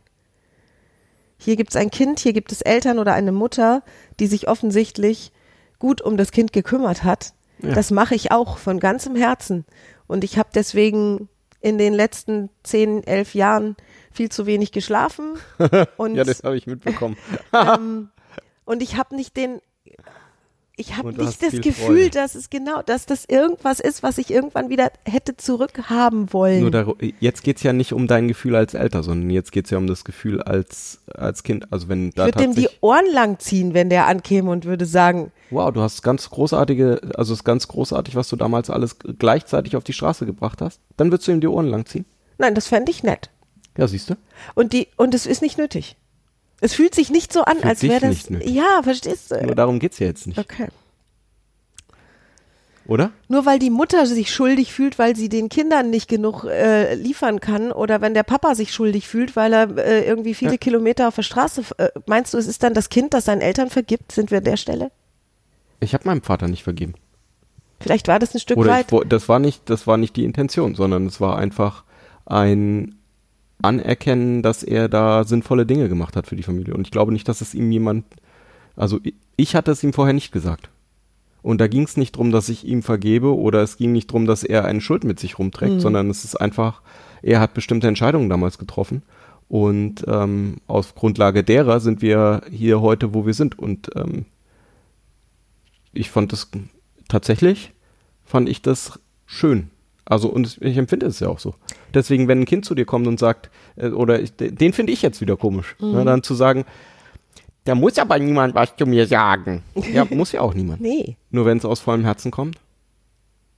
Hier 1.38 1.56
gibt 1.56 1.72
es 1.72 1.76
ein 1.76 1.90
Kind, 1.90 2.20
hier 2.20 2.34
gibt 2.34 2.52
es 2.52 2.62
Eltern 2.62 3.00
oder 3.00 3.14
eine 3.14 3.32
Mutter, 3.32 3.84
die 4.20 4.28
sich 4.28 4.48
offensichtlich 4.48 5.32
gut 5.80 6.02
um 6.02 6.16
das 6.16 6.32
Kind 6.32 6.54
gekümmert 6.54 7.04
hat. 7.04 7.34
Ja. 7.60 7.74
Das 7.74 7.92
mache 7.92 8.16
ich 8.16 8.32
auch 8.32 8.58
von 8.58 8.80
ganzem 8.80 9.16
Herzen. 9.16 9.66
Und 10.08 10.24
ich 10.24 10.38
habe 10.38 10.50
deswegen 10.54 11.30
in 11.60 11.78
den 11.78 11.94
letzten 11.94 12.50
zehn, 12.64 13.04
elf 13.04 13.34
Jahren 13.36 13.76
viel 14.12 14.30
zu 14.30 14.46
wenig 14.46 14.72
geschlafen. 14.72 15.34
Und 15.98 16.16
Ja, 16.16 16.24
das 16.24 16.44
habe 16.44 16.58
ich 16.58 16.68
mitbekommen. 16.68 17.18
ähm, 17.54 18.10
und 18.66 18.82
ich 18.82 18.98
habe 18.98 19.16
nicht 19.16 19.38
den, 19.38 19.62
ich 20.82 20.98
habe 20.98 21.14
nicht 21.14 21.42
das 21.42 21.52
Gefühl, 21.62 21.74
Freude. 22.04 22.10
dass 22.10 22.36
es 22.36 22.50
genau, 22.50 22.82
dass 22.82 23.06
das 23.06 23.26
irgendwas 23.26 23.80
ist, 23.80 24.04
was 24.04 24.18
ich 24.18 24.30
irgendwann 24.32 24.70
wieder 24.70 24.92
hätte 25.06 25.38
zurückhaben 25.38 26.34
wollen. 26.34 26.62
Nur 26.62 26.72
daru- 26.72 27.14
jetzt 27.20 27.44
geht's 27.44 27.64
ja 27.64 27.72
nicht 27.74 27.94
um 27.94 28.08
dein 28.08 28.28
Gefühl 28.28 28.56
als 28.56 28.74
Elter, 28.74 29.04
sondern 29.04 29.30
jetzt 29.30 29.52
geht's 29.52 29.70
ja 29.70 29.78
um 29.78 29.88
das 29.88 30.04
Gefühl 30.04 30.42
als, 30.42 31.00
als 31.14 31.44
Kind. 31.44 31.72
Also 31.72 31.88
wenn 31.88 32.10
ich 32.10 32.16
da 32.16 32.26
würde 32.26 32.40
dem 32.40 32.56
die 32.56 32.68
Ohren 32.82 33.06
lang 33.12 33.40
ziehen, 33.40 33.74
wenn 33.74 33.90
der 33.90 34.08
ankäme 34.08 34.50
und 34.52 34.66
würde 34.66 34.86
sagen, 34.86 35.32
wow, 35.50 35.72
du 35.72 35.82
hast 35.82 36.02
ganz 36.02 36.30
großartige, 36.30 37.02
also 37.16 37.34
es 37.34 37.40
ist 37.40 37.44
ganz 37.46 37.68
großartig, 37.68 38.16
was 38.16 38.28
du 38.30 38.36
damals 38.36 38.70
alles 38.70 38.98
gleichzeitig 39.20 39.76
auf 39.76 39.84
die 39.84 39.94
Straße 39.94 40.26
gebracht 40.26 40.62
hast. 40.62 40.80
Dann 40.98 41.12
würdest 41.12 41.28
du 41.28 41.32
ihm 41.32 41.42
die 41.42 41.48
Ohren 41.48 41.68
lang 41.68 41.86
ziehen. 41.86 42.06
nein, 42.38 42.56
das 42.56 42.68
fände 42.68 42.92
ich 42.92 43.04
nett. 43.04 43.30
Ja, 43.78 43.88
siehst 43.88 44.10
du? 44.10 44.16
Und 44.54 44.74
die, 44.74 44.88
und 44.98 45.14
es 45.14 45.26
ist 45.26 45.42
nicht 45.42 45.58
nötig. 45.58 45.96
Es 46.62 46.74
fühlt 46.74 46.96
sich 46.96 47.10
nicht 47.10 47.34
so 47.34 47.42
an, 47.42 47.56
Fühlt 47.58 47.66
als 47.66 47.84
wäre 47.84 48.08
das. 48.08 48.30
Ja, 48.46 48.82
verstehst 48.84 49.32
Nur 49.32 49.42
du? 49.42 49.56
darum 49.56 49.80
geht's 49.80 50.00
ja 50.00 50.08
jetzt 50.08 50.28
nicht, 50.28 50.38
Okay. 50.40 50.68
oder? 52.88 53.12
Nur 53.28 53.46
weil 53.46 53.60
die 53.60 53.70
Mutter 53.70 54.06
sich 54.06 54.32
schuldig 54.34 54.74
fühlt, 54.74 55.00
weil 55.00 55.16
sie 55.16 55.30
den 55.30 55.50
Kindern 55.50 55.90
nicht 55.90 56.08
genug 56.08 56.44
äh, 56.46 56.94
liefern 56.96 57.40
kann, 57.40 57.72
oder 57.72 58.02
wenn 58.02 58.14
der 58.14 58.24
Papa 58.24 58.56
sich 58.56 58.74
schuldig 58.74 59.08
fühlt, 59.08 59.36
weil 59.36 59.54
er 59.54 59.78
äh, 59.78 60.06
irgendwie 60.06 60.34
viele 60.34 60.52
Ja. 60.52 60.58
Kilometer 60.58 61.08
auf 61.08 61.16
der 61.16 61.24
Straße. 61.24 61.64
Äh, 61.78 61.90
meinst 62.06 62.34
du, 62.34 62.38
es 62.38 62.48
ist 62.48 62.64
dann 62.64 62.74
das 62.74 62.90
Kind, 62.90 63.14
das 63.14 63.26
seinen 63.26 63.42
Eltern 63.42 63.70
vergibt? 63.70 64.12
Sind 64.12 64.32
wir 64.32 64.40
an 64.40 64.44
der 64.44 64.58
Stelle? 64.58 64.92
Ich 65.80 65.94
habe 65.94 66.04
meinem 66.08 66.22
Vater 66.22 66.48
nicht 66.48 66.64
vergeben. 66.64 66.94
Vielleicht 67.80 68.08
war 68.08 68.20
das 68.20 68.36
ein 68.36 68.40
Stück 68.40 68.58
Oder 68.58 68.72
weit. 68.72 68.92
ich, 68.92 69.08
das 69.10 69.28
war 69.30 69.40
nicht, 69.40 69.68
das 69.70 69.88
war 69.88 69.98
nicht 69.98 70.16
die 70.16 70.26
Intention, 70.26 70.76
sondern 70.76 71.08
es 71.08 71.20
war 71.20 71.38
einfach 71.38 71.84
ein 72.26 73.00
Anerkennen, 73.62 74.42
dass 74.42 74.64
er 74.64 74.90
da 74.90 75.24
sinnvolle 75.24 75.66
Dinge 75.66 75.90
gemacht 75.90 76.16
hat 76.16 76.28
für 76.28 76.36
die 76.36 76.44
Familie. 76.44 76.74
Und 76.74 76.88
ich 76.88 76.92
glaube 76.92 77.12
nicht, 77.12 77.28
dass 77.28 77.42
es 77.42 77.54
ihm 77.54 77.72
jemand, 77.72 78.06
also 78.76 79.00
ich, 79.36 79.56
hatte 79.56 79.72
es 79.72 79.84
ihm 79.84 79.94
vorher 79.94 80.14
nicht 80.14 80.32
gesagt. 80.32 80.70
Und 81.42 81.60
da 81.60 81.68
ging 81.68 81.84
es 81.84 81.98
nicht 81.98 82.16
drum, 82.16 82.32
dass 82.32 82.50
ich 82.50 82.66
ihm 82.66 82.84
vergebe 82.84 83.36
oder 83.36 83.62
es 83.62 83.78
ging 83.78 83.92
nicht 83.92 84.12
drum, 84.12 84.26
dass 84.26 84.44
er 84.44 84.66
eine 84.66 84.82
Schuld 84.82 85.04
mit 85.04 85.20
sich 85.20 85.40
rumträgt, 85.40 85.82
sondern 85.82 86.10
es 86.10 86.24
ist 86.24 86.36
einfach, 86.36 86.82
er 87.24 87.40
hat 87.40 87.56
bestimmte 87.56 87.88
Entscheidungen 87.88 88.30
damals 88.30 88.58
getroffen. 88.60 89.02
Und 89.48 90.06
ähm, 90.08 90.58
auf 90.68 90.96
Grundlage 90.96 91.44
derer 91.44 91.80
sind 91.80 92.02
wir 92.02 92.42
hier 92.50 92.80
heute, 92.80 93.14
wo 93.14 93.26
wir 93.26 93.34
sind. 93.34 93.60
Und 93.60 93.90
ähm, 93.96 94.26
ich 95.94 96.10
fand 96.10 96.32
das 96.32 96.50
tatsächlich, 97.10 97.74
fand 98.24 98.48
ich 98.48 98.62
das 98.62 99.00
schön. 99.26 99.70
Also, 100.06 100.30
und 100.30 100.58
ich 100.62 100.78
empfinde 100.78 101.06
es 101.06 101.20
ja 101.20 101.30
auch 101.30 101.40
so. 101.40 101.54
Deswegen, 101.94 102.28
wenn 102.28 102.42
ein 102.42 102.46
Kind 102.46 102.66
zu 102.66 102.76
dir 102.76 102.86
kommt 102.86 103.08
und 103.08 103.20
sagt, 103.20 103.50
äh, 103.76 103.90
oder 103.90 104.22
ich, 104.22 104.34
den 104.36 104.74
finde 104.74 104.92
ich 104.92 105.02
jetzt 105.02 105.22
wieder 105.22 105.38
komisch, 105.38 105.76
ne, 105.80 106.04
dann 106.04 106.24
zu 106.24 106.34
sagen, 106.34 106.66
da 107.64 107.76
muss 107.76 108.00
aber 108.00 108.18
niemand 108.18 108.56
was 108.56 108.76
zu 108.76 108.86
mir 108.86 109.08
sagen. 109.08 109.64
Ja, 109.94 110.06
muss 110.10 110.32
ja 110.32 110.42
auch 110.42 110.54
niemand. 110.54 110.82
Nee. 110.82 111.18
Nur 111.30 111.46
wenn 111.46 111.58
es 111.58 111.66
aus 111.66 111.80
vollem 111.80 112.04
Herzen 112.04 112.32
kommt. 112.32 112.58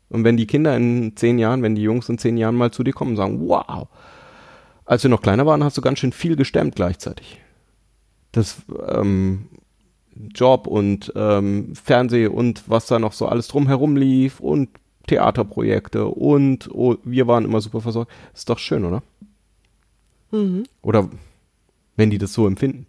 Und 0.10 0.24
wenn 0.24 0.38
die 0.38 0.46
Kinder 0.46 0.76
in 0.76 1.16
zehn 1.16 1.40
Jahren, 1.40 1.64
wenn 1.64 1.76
die 1.76 1.82
Jungs 1.82 2.10
in 2.10 2.18
zehn 2.18 2.38
Jahren 2.38 2.56
mal 2.56 2.72
zu 2.72 2.84
dir 2.84 2.94
kommen 2.94 3.12
und 3.12 3.18
sagen, 3.18 3.48
wow, 3.48 3.88
als 4.86 5.04
wir 5.04 5.10
noch 5.10 5.22
kleiner 5.22 5.46
waren, 5.46 5.64
hast 5.64 5.78
du 5.78 5.82
ganz 5.82 6.00
schön 6.00 6.12
viel 6.12 6.36
gestemmt 6.36 6.76
gleichzeitig. 6.76 7.40
Das 8.32 8.58
ähm, 8.90 9.48
Job 10.36 10.68
und 10.68 11.12
ähm, 11.16 11.74
Fernseh 11.76 12.28
und 12.28 12.64
was 12.68 12.88
da 12.88 13.00
noch 13.00 13.14
so 13.14 13.28
alles 13.28 13.48
drumherum 13.48 13.96
lief 13.96 14.40
und 14.40 14.70
Theaterprojekte 15.08 16.06
und 16.06 16.70
oh, 16.74 16.96
wir 17.04 17.28
waren 17.28 17.46
immer 17.46 17.62
super 17.62 17.82
versorgt. 17.82 18.12
Ist 18.34 18.50
doch 18.50 18.60
schön, 18.60 18.86
oder? 18.86 19.04
Oder 20.82 21.10
wenn 21.96 22.10
die 22.10 22.18
das 22.18 22.34
so 22.34 22.48
empfinden. 22.48 22.88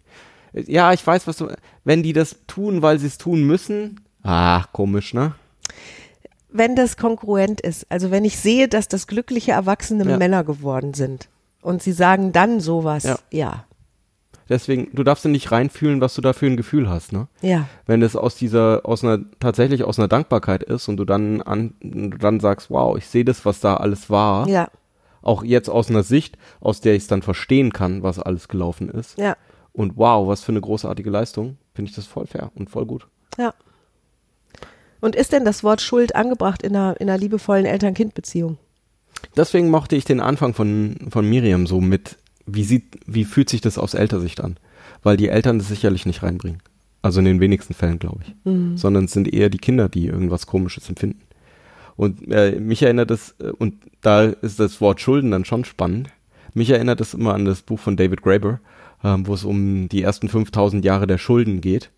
Ja, 0.53 0.93
ich 0.93 1.05
weiß, 1.05 1.27
was 1.27 1.37
du. 1.37 1.47
Wenn 1.83 2.01
die 2.01 2.13
das 2.13 2.37
tun, 2.47 2.81
weil 2.81 2.97
sie 2.97 3.07
es 3.07 3.17
tun 3.19 3.43
müssen. 3.43 3.99
Ach, 4.23 4.71
komisch, 4.71 5.13
ne? 5.13 5.35
Wenn 6.49 6.75
das 6.75 6.97
kongruent 6.97 7.61
ist, 7.61 7.85
also 7.91 8.09
wenn 8.11 8.25
ich 8.25 8.37
sehe, 8.39 8.67
dass 8.67 8.87
das 8.87 9.05
glückliche 9.07 9.51
erwachsene 9.51 10.09
Ja. 10.09 10.17
Männer 10.17 10.43
geworden 10.43 10.93
sind 10.93 11.27
und 11.61 11.83
sie 11.83 11.91
sagen 11.91 12.31
dann 12.31 12.61
sowas, 12.61 13.03
Ja. 13.03 13.19
ja. 13.29 13.65
Deswegen, 14.47 14.89
du 14.93 15.03
darfst 15.03 15.25
ja 15.25 15.31
nicht 15.31 15.51
reinfühlen, 15.51 16.01
was 16.01 16.13
du 16.13 16.21
da 16.21 16.33
für 16.33 16.45
ein 16.45 16.57
Gefühl 16.57 16.87
hast, 16.87 17.13
ne? 17.13 17.27
Ja. 17.41 17.67
Wenn 17.87 18.01
das 18.01 18.15
aus 18.15 18.35
dieser, 18.35 18.81
aus 18.83 19.03
einer, 19.03 19.19
tatsächlich 19.39 19.83
aus 19.83 19.97
einer 19.97 20.07
Dankbarkeit 20.07 20.61
ist 20.63 20.87
und 20.87 20.97
du 20.97 21.05
dann 21.05 21.41
an, 21.41 21.73
du 21.81 22.17
dann 22.17 22.39
sagst, 22.39 22.69
wow, 22.69 22.95
ich 22.97 23.07
sehe 23.07 23.25
das, 23.25 23.45
was 23.45 23.59
da 23.59 23.77
alles 23.77 24.09
war. 24.09 24.47
Ja. 24.47 24.69
Auch 25.23 25.43
jetzt 25.43 25.69
aus 25.69 25.89
einer 25.89 26.03
Sicht, 26.03 26.37
aus 26.61 26.81
der 26.81 26.93
ich 26.93 27.03
es 27.03 27.07
dann 27.07 27.23
verstehen 27.23 27.73
kann, 27.73 28.03
was 28.03 28.19
alles 28.19 28.47
gelaufen 28.47 28.89
ist. 28.89 29.17
Ja. 29.17 29.35
Und 29.73 29.97
wow, 29.97 30.27
was 30.27 30.43
für 30.43 30.51
eine 30.51 30.61
großartige 30.61 31.09
Leistung. 31.09 31.57
Finde 31.73 31.89
ich 31.89 31.95
das 31.95 32.05
voll 32.05 32.27
fair 32.27 32.51
und 32.53 32.69
voll 32.69 32.85
gut. 32.85 33.07
Ja. 33.37 33.53
Und 35.01 35.15
ist 35.15 35.33
denn 35.33 35.43
das 35.43 35.63
Wort 35.63 35.81
Schuld 35.81 36.15
angebracht 36.15 36.61
in 36.61 36.75
einer, 36.75 36.99
in 36.99 37.09
einer 37.09 37.17
liebevollen 37.17 37.65
Eltern-Kind-Beziehung? 37.65 38.57
Deswegen 39.35 39.69
mochte 39.69 39.95
ich 39.95 40.05
den 40.05 40.19
Anfang 40.19 40.53
von, 40.53 40.95
von 41.09 41.27
Miriam 41.27 41.67
so 41.67 41.81
mit, 41.81 42.17
wie 42.45 42.63
sieht, 42.63 42.99
wie 43.05 43.25
fühlt 43.25 43.49
sich 43.49 43.61
das 43.61 43.77
aus 43.77 43.93
Elternsicht 43.93 44.41
an? 44.41 44.57
Weil 45.03 45.17
die 45.17 45.29
Eltern 45.29 45.59
das 45.59 45.67
sicherlich 45.67 46.05
nicht 46.05 46.23
reinbringen. 46.23 46.61
Also 47.01 47.19
in 47.19 47.25
den 47.25 47.39
wenigsten 47.39 47.73
Fällen, 47.73 47.99
glaube 47.99 48.21
ich. 48.25 48.35
Sondern 48.79 49.05
es 49.05 49.11
sind 49.11 49.31
eher 49.31 49.49
die 49.49 49.59
Kinder, 49.59 49.89
die 49.89 50.07
irgendwas 50.07 50.47
Komisches 50.47 50.89
empfinden. 50.89 51.21
Und 51.95 52.27
äh, 52.31 52.59
mich 52.59 52.81
erinnert 52.81 53.09
das, 53.09 53.35
äh, 53.39 53.51
und 53.51 53.75
da 54.01 54.23
ist 54.23 54.59
das 54.59 54.81
Wort 54.81 55.01
Schulden 55.01 55.31
dann 55.31 55.45
schon 55.45 55.65
spannend. 55.65 56.09
Mich 56.53 56.69
erinnert 56.69 56.99
das 56.99 57.13
immer 57.13 57.33
an 57.33 57.45
das 57.45 57.61
Buch 57.61 57.79
von 57.79 57.97
David 57.97 58.21
Graeber, 58.21 58.59
ähm, 59.03 59.27
wo 59.27 59.33
es 59.33 59.43
um 59.43 59.87
die 59.89 60.01
ersten 60.01 60.29
5000 60.29 60.83
Jahre 60.83 61.07
der 61.07 61.17
Schulden 61.17 61.61
geht, 61.61 61.91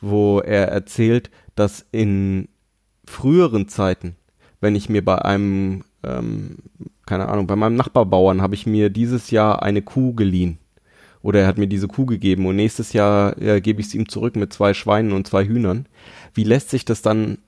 wo 0.00 0.40
er 0.40 0.68
erzählt, 0.68 1.30
dass 1.54 1.86
in 1.92 2.48
früheren 3.06 3.68
Zeiten, 3.68 4.16
wenn 4.60 4.74
ich 4.74 4.88
mir 4.88 5.04
bei 5.04 5.24
einem, 5.24 5.84
ähm, 6.02 6.56
keine 7.06 7.28
Ahnung, 7.28 7.46
bei 7.46 7.56
meinem 7.56 7.76
Nachbarbauern 7.76 8.42
habe 8.42 8.54
ich 8.54 8.66
mir 8.66 8.90
dieses 8.90 9.30
Jahr 9.30 9.62
eine 9.62 9.82
Kuh 9.82 10.14
geliehen. 10.14 10.58
Oder 11.22 11.40
er 11.40 11.46
hat 11.46 11.58
mir 11.58 11.66
diese 11.66 11.88
Kuh 11.88 12.04
gegeben 12.04 12.46
und 12.46 12.56
nächstes 12.56 12.92
Jahr 12.92 13.40
äh, 13.40 13.60
gebe 13.62 13.80
ich 13.80 13.86
es 13.86 13.94
ihm 13.94 14.08
zurück 14.08 14.36
mit 14.36 14.52
zwei 14.52 14.74
Schweinen 14.74 15.12
und 15.12 15.26
zwei 15.26 15.46
Hühnern. 15.46 15.86
Wie 16.34 16.44
lässt 16.44 16.68
sich 16.68 16.84
das 16.84 17.00
dann 17.00 17.38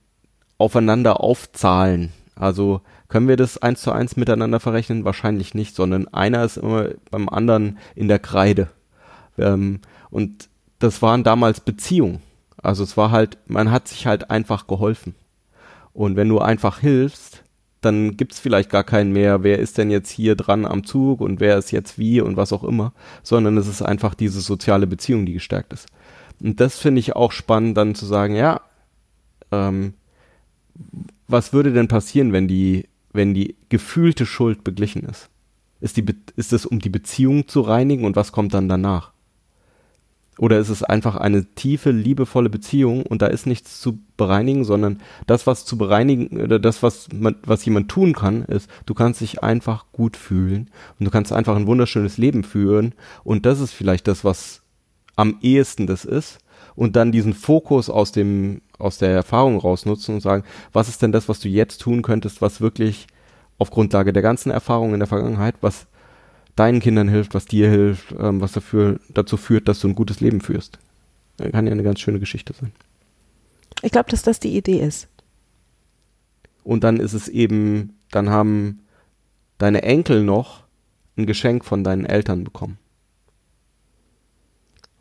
aufeinander 0.57 1.21
aufzahlen? 1.21 2.11
Also 2.35 2.81
können 3.07 3.27
wir 3.27 3.37
das 3.37 3.59
eins 3.59 3.81
zu 3.81 3.91
eins 3.91 4.15
miteinander 4.15 4.59
verrechnen? 4.59 5.05
Wahrscheinlich 5.05 5.53
nicht, 5.53 5.75
sondern 5.75 6.07
einer 6.07 6.43
ist 6.43 6.57
immer 6.57 6.89
beim 7.11 7.29
anderen 7.29 7.77
in 7.95 8.07
der 8.07 8.19
Kreide. 8.19 8.69
Ähm, 9.37 9.81
und 10.09 10.49
das 10.79 11.01
waren 11.01 11.23
damals 11.23 11.59
Beziehungen. 11.59 12.19
Also 12.61 12.83
es 12.83 12.97
war 12.97 13.11
halt, 13.11 13.37
man 13.47 13.71
hat 13.71 13.87
sich 13.87 14.07
halt 14.07 14.29
einfach 14.31 14.67
geholfen. 14.67 15.15
Und 15.93 16.15
wenn 16.15 16.29
du 16.29 16.39
einfach 16.39 16.79
hilfst, 16.79 17.43
dann 17.87 18.17
gibt's 18.17 18.39
vielleicht 18.39 18.69
gar 18.69 18.83
keinen 18.83 19.13
mehr, 19.13 19.43
wer 19.43 19.59
ist 19.59 19.77
denn 19.77 19.89
jetzt 19.89 20.09
hier 20.09 20.35
dran 20.35 20.65
am 20.65 20.83
Zug 20.83 21.21
und 21.21 21.39
wer 21.39 21.57
ist 21.57 21.71
jetzt 21.71 21.97
wie 21.97 22.21
und 22.21 22.35
was 22.35 22.53
auch 22.53 22.63
immer, 22.63 22.93
sondern 23.23 23.57
es 23.57 23.67
ist 23.67 23.81
einfach 23.81 24.13
diese 24.13 24.41
soziale 24.41 24.87
Beziehung, 24.87 25.25
die 25.25 25.33
gestärkt 25.33 25.73
ist. 25.73 25.87
Und 26.41 26.59
das 26.59 26.77
finde 26.77 26.99
ich 26.99 27.15
auch 27.15 27.31
spannend, 27.31 27.77
dann 27.77 27.95
zu 27.95 28.05
sagen, 28.05 28.35
ja, 28.35 28.61
ähm, 29.51 29.93
was 31.27 31.53
würde 31.53 31.73
denn 31.73 31.87
passieren, 31.87 32.33
wenn 32.33 32.47
die, 32.47 32.87
wenn 33.13 33.33
die 33.33 33.55
gefühlte 33.69 34.25
Schuld 34.25 34.63
beglichen 34.63 35.03
ist? 35.03 35.29
Ist, 35.79 35.97
die, 35.97 36.05
ist 36.35 36.53
es, 36.53 36.65
um 36.65 36.79
die 36.79 36.89
Beziehung 36.89 37.47
zu 37.47 37.61
reinigen 37.61 38.05
und 38.05 38.15
was 38.15 38.31
kommt 38.31 38.53
dann 38.53 38.67
danach? 38.67 39.11
Oder 40.37 40.59
ist 40.59 40.69
es 40.69 40.83
einfach 40.83 41.15
eine 41.15 41.45
tiefe, 41.55 41.91
liebevolle 41.91 42.49
Beziehung 42.49 43.03
und 43.03 43.21
da 43.21 43.27
ist 43.27 43.47
nichts 43.47 43.81
zu 43.81 43.99
bereinigen, 44.17 44.63
sondern 44.63 44.99
das, 45.25 45.47
was 45.47 45.65
zu 45.65 45.77
bereinigen, 45.77 46.41
oder 46.41 46.59
das, 46.59 46.83
was 46.83 47.07
man, 47.13 47.35
was 47.43 47.65
jemand 47.65 47.89
tun 47.89 48.13
kann, 48.13 48.43
ist, 48.43 48.69
du 48.85 48.93
kannst 48.93 49.21
dich 49.21 49.43
einfach 49.43 49.85
gut 49.91 50.17
fühlen 50.17 50.69
und 50.99 51.05
du 51.05 51.11
kannst 51.11 51.33
einfach 51.33 51.55
ein 51.55 51.67
wunderschönes 51.67 52.17
Leben 52.17 52.43
führen 52.43 52.93
und 53.23 53.45
das 53.45 53.59
ist 53.59 53.73
vielleicht 53.73 54.07
das, 54.07 54.23
was 54.23 54.61
am 55.15 55.37
ehesten 55.41 55.87
das 55.87 56.05
ist 56.05 56.39
und 56.75 56.95
dann 56.95 57.11
diesen 57.11 57.33
Fokus 57.33 57.89
aus 57.89 58.11
dem, 58.11 58.61
aus 58.77 58.99
der 58.99 59.09
Erfahrung 59.09 59.57
rausnutzen 59.57 60.15
und 60.15 60.21
sagen, 60.21 60.43
was 60.73 60.89
ist 60.89 61.01
denn 61.01 61.11
das, 61.11 61.27
was 61.27 61.39
du 61.39 61.49
jetzt 61.49 61.81
tun 61.81 62.03
könntest, 62.03 62.41
was 62.41 62.61
wirklich 62.61 63.07
auf 63.57 63.71
Grundlage 63.71 64.13
der 64.13 64.21
ganzen 64.21 64.51
Erfahrungen 64.51 64.93
in 64.93 64.99
der 64.99 65.07
Vergangenheit, 65.07 65.55
was 65.61 65.87
deinen 66.57 66.79
Kindern 66.81 67.07
hilft, 67.07 67.33
was 67.33 67.45
dir 67.45 67.69
hilft, 67.69 68.11
ähm, 68.19 68.41
was 68.41 68.51
dafür, 68.51 68.99
dazu 69.09 69.37
führt, 69.37 69.67
dass 69.69 69.79
du 69.79 69.87
ein 69.87 69.95
gutes 69.95 70.19
Leben 70.19 70.41
führst. 70.41 70.79
Kann 71.37 71.65
ja 71.67 71.71
eine 71.71 71.83
ganz 71.83 71.99
schöne 72.01 72.19
Geschichte 72.19 72.53
sein. 72.59 72.71
Ich 73.83 73.91
glaube, 73.91 74.09
dass 74.09 74.23
das 74.23 74.39
die 74.39 74.57
Idee 74.57 74.79
ist. 74.81 75.07
Und 76.63 76.83
dann 76.83 76.99
ist 76.99 77.13
es 77.13 77.27
eben, 77.29 77.95
dann 78.11 78.29
haben 78.29 78.79
deine 79.59 79.83
Enkel 79.83 80.23
noch 80.23 80.63
ein 81.15 81.25
Geschenk 81.27 81.63
von 81.63 81.83
deinen 81.83 82.05
Eltern 82.05 82.43
bekommen. 82.43 82.77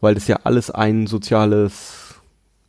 Weil 0.01 0.15
das 0.15 0.29
ja 0.29 0.41
alles 0.45 0.71
ein 0.71 1.07
soziales 1.07 2.15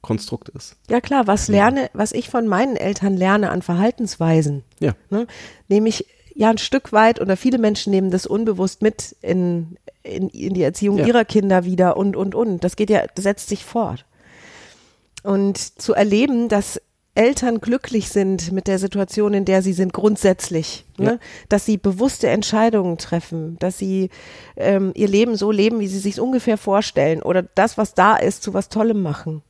Konstrukt 0.02 0.48
ist. 0.50 0.78
Ja 0.90 1.02
klar, 1.02 1.28
was 1.28 1.50
lerne, 1.50 1.90
was 1.94 2.14
ich 2.14 2.30
von 2.30 2.48
meinen 2.48 2.78
Eltern 2.78 3.18
lerne 3.18 3.50
an 3.50 3.62
Verhaltensweisen, 3.62 4.64
Ja. 4.80 4.96
ne, 5.10 5.28
nehme 5.68 5.90
ich 5.90 6.06
ja 6.38 6.50
ein 6.52 6.58
Stück 6.60 6.94
weit 6.94 7.20
oder 7.20 7.36
viele 7.36 7.58
Menschen 7.58 7.92
nehmen 7.92 8.12
das 8.12 8.26
unbewusst 8.28 8.82
mit 8.82 9.16
in, 9.22 9.78
in, 10.04 10.30
in 10.30 10.54
die 10.54 10.62
Erziehung 10.64 10.98
Ja. 11.00 11.06
ihrer 11.08 11.26
Kinder 11.26 11.66
wieder 11.66 11.98
und 11.98 12.16
und 12.16 12.36
und. 12.36 12.64
Das 12.64 12.76
geht 12.76 12.90
ja, 12.90 13.04
das 13.16 13.24
setzt 13.24 13.50
sich 13.50 13.66
fort. 13.66 14.06
Und 15.24 15.58
zu 15.82 15.94
erleben, 15.94 16.48
dass 16.48 16.80
Eltern 17.16 17.60
glücklich 17.60 18.10
sind 18.10 18.52
mit 18.52 18.68
der 18.68 18.78
Situation, 18.78 19.34
in 19.34 19.44
der 19.44 19.64
sie 19.64 19.74
sind, 19.74 19.92
grundsätzlich, 19.92 20.86
Ja. 21.00 21.06
ne? 21.14 21.20
dass 21.50 21.66
sie 21.66 21.78
bewusste 21.78 22.28
Entscheidungen 22.28 23.00
treffen, 23.00 23.58
dass 23.58 23.80
sie 23.80 24.12
ähm, 24.56 24.92
ihr 24.94 25.08
Leben 25.08 25.36
so 25.36 25.50
leben, 25.52 25.80
wie 25.80 25.88
sie 25.88 25.98
sich 25.98 26.20
ungefähr 26.22 26.58
vorstellen 26.60 27.24
oder 27.24 27.42
das, 27.56 27.78
was 27.80 27.96
da 27.96 28.16
ist, 28.16 28.44
zu 28.44 28.54
was 28.54 28.70
Tollem 28.70 29.02
machen. 29.02 29.42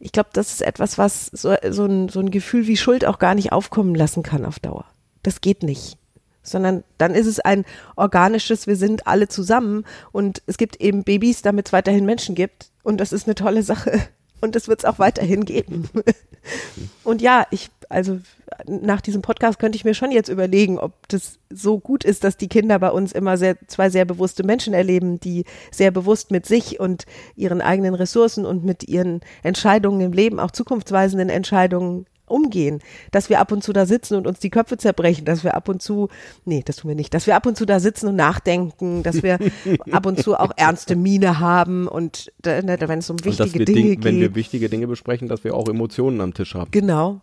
Ich 0.00 0.10
glaube, 0.10 0.30
das 0.32 0.50
ist 0.52 0.62
etwas, 0.62 0.98
was 0.98 1.26
so, 1.26 1.54
so, 1.70 1.84
ein, 1.86 2.08
so 2.08 2.18
ein 2.18 2.32
Gefühl 2.32 2.66
wie 2.66 2.76
Schuld 2.76 3.04
auch 3.06 3.20
gar 3.20 3.36
nicht 3.36 3.52
aufkommen 3.52 3.94
lassen 3.94 4.24
kann 4.24 4.44
auf 4.44 4.58
Dauer. 4.58 4.84
Das 5.22 5.40
geht 5.40 5.62
nicht. 5.62 5.96
Sondern 6.44 6.84
dann 6.98 7.14
ist 7.14 7.26
es 7.26 7.40
ein 7.40 7.64
organisches, 7.96 8.66
wir 8.66 8.76
sind 8.76 9.06
alle 9.06 9.28
zusammen 9.28 9.84
und 10.12 10.42
es 10.46 10.56
gibt 10.58 10.76
eben 10.80 11.02
Babys, 11.02 11.42
damit 11.42 11.66
es 11.66 11.72
weiterhin 11.72 12.04
Menschen 12.04 12.34
gibt 12.34 12.70
und 12.82 12.98
das 13.00 13.12
ist 13.12 13.26
eine 13.26 13.34
tolle 13.34 13.62
Sache 13.62 14.00
und 14.40 14.54
das 14.54 14.68
wird 14.68 14.80
es 14.80 14.84
auch 14.84 14.98
weiterhin 14.98 15.44
geben. 15.44 15.88
Und 17.04 17.22
ja, 17.22 17.46
ich, 17.50 17.70
also 17.88 18.18
nach 18.66 19.00
diesem 19.00 19.22
Podcast 19.22 19.58
könnte 19.58 19.76
ich 19.76 19.84
mir 19.84 19.94
schon 19.94 20.10
jetzt 20.10 20.28
überlegen, 20.28 20.78
ob 20.78 21.08
das 21.08 21.38
so 21.50 21.78
gut 21.78 22.04
ist, 22.04 22.24
dass 22.24 22.36
die 22.36 22.48
Kinder 22.48 22.78
bei 22.78 22.90
uns 22.90 23.12
immer 23.12 23.36
sehr, 23.36 23.56
zwei 23.66 23.90
sehr 23.90 24.04
bewusste 24.04 24.44
Menschen 24.44 24.74
erleben, 24.74 25.20
die 25.20 25.44
sehr 25.70 25.90
bewusst 25.90 26.30
mit 26.30 26.46
sich 26.46 26.80
und 26.80 27.06
ihren 27.36 27.60
eigenen 27.60 27.94
Ressourcen 27.94 28.44
und 28.46 28.64
mit 28.64 28.84
ihren 28.84 29.20
Entscheidungen 29.42 30.00
im 30.00 30.12
Leben, 30.12 30.40
auch 30.40 30.50
zukunftsweisenden 30.50 31.28
Entscheidungen 31.28 32.06
umgehen, 32.26 32.80
dass 33.10 33.28
wir 33.28 33.40
ab 33.40 33.52
und 33.52 33.62
zu 33.62 33.72
da 33.72 33.86
sitzen 33.86 34.16
und 34.16 34.26
uns 34.26 34.38
die 34.38 34.50
Köpfe 34.50 34.76
zerbrechen, 34.76 35.24
dass 35.24 35.44
wir 35.44 35.54
ab 35.54 35.68
und 35.68 35.82
zu, 35.82 36.08
nee, 36.44 36.62
das 36.64 36.76
tun 36.76 36.88
wir 36.88 36.94
nicht, 36.94 37.14
dass 37.14 37.26
wir 37.26 37.36
ab 37.36 37.46
und 37.46 37.56
zu 37.56 37.66
da 37.66 37.80
sitzen 37.80 38.08
und 38.08 38.16
nachdenken, 38.16 39.02
dass 39.02 39.22
wir 39.22 39.38
ab 39.90 40.06
und 40.06 40.22
zu 40.22 40.36
auch 40.36 40.52
ernste 40.56 40.96
Miene 40.96 41.38
haben 41.40 41.86
und 41.86 42.32
äh, 42.44 42.62
wenn 42.64 42.98
es 42.98 43.10
um 43.10 43.22
wichtige 43.24 43.64
Dinge 43.64 43.80
Ding, 43.80 43.88
geht. 43.90 44.04
wenn 44.04 44.20
wir 44.20 44.34
wichtige 44.34 44.68
Dinge 44.68 44.86
besprechen, 44.86 45.28
dass 45.28 45.44
wir 45.44 45.54
auch 45.54 45.68
Emotionen 45.68 46.20
am 46.20 46.34
Tisch 46.34 46.54
haben. 46.54 46.70
Genau. 46.70 47.20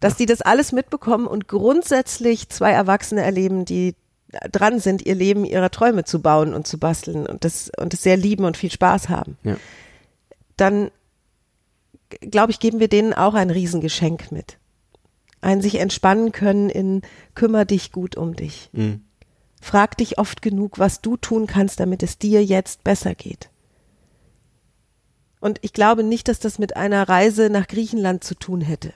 Dass 0.00 0.16
die 0.16 0.26
das 0.26 0.42
alles 0.42 0.72
mitbekommen 0.72 1.26
und 1.26 1.48
grundsätzlich 1.48 2.48
zwei 2.48 2.72
Erwachsene 2.72 3.22
erleben, 3.22 3.64
die 3.64 3.94
dran 4.50 4.80
sind, 4.80 5.06
ihr 5.06 5.14
Leben 5.14 5.44
ihrer 5.44 5.70
Träume 5.70 6.04
zu 6.04 6.20
bauen 6.20 6.54
und 6.54 6.66
zu 6.66 6.78
basteln 6.78 7.26
und 7.26 7.44
das, 7.44 7.70
und 7.78 7.92
das 7.92 8.02
sehr 8.02 8.16
lieben 8.16 8.44
und 8.44 8.56
viel 8.56 8.70
Spaß 8.70 9.08
haben. 9.08 9.36
Ja. 9.44 9.56
Dann, 10.56 10.90
glaube 12.20 12.52
ich, 12.52 12.60
geben 12.60 12.80
wir 12.80 12.88
denen 12.88 13.12
auch 13.12 13.34
ein 13.34 13.50
Riesengeschenk 13.50 14.32
mit. 14.32 14.58
Ein 15.40 15.60
sich 15.60 15.76
entspannen 15.76 16.32
können 16.32 16.70
in 16.70 17.02
kümmer 17.34 17.64
dich 17.64 17.92
gut 17.92 18.16
um 18.16 18.34
dich. 18.34 18.70
Mhm. 18.72 19.02
Frag 19.60 19.96
dich 19.96 20.18
oft 20.18 20.42
genug, 20.42 20.78
was 20.78 21.00
du 21.00 21.16
tun 21.16 21.46
kannst, 21.46 21.80
damit 21.80 22.02
es 22.02 22.18
dir 22.18 22.44
jetzt 22.44 22.84
besser 22.84 23.14
geht. 23.14 23.50
Und 25.40 25.58
ich 25.62 25.72
glaube 25.72 26.02
nicht, 26.02 26.28
dass 26.28 26.38
das 26.38 26.58
mit 26.58 26.76
einer 26.76 27.08
Reise 27.08 27.50
nach 27.50 27.66
Griechenland 27.66 28.24
zu 28.24 28.34
tun 28.34 28.62
hätte. 28.62 28.94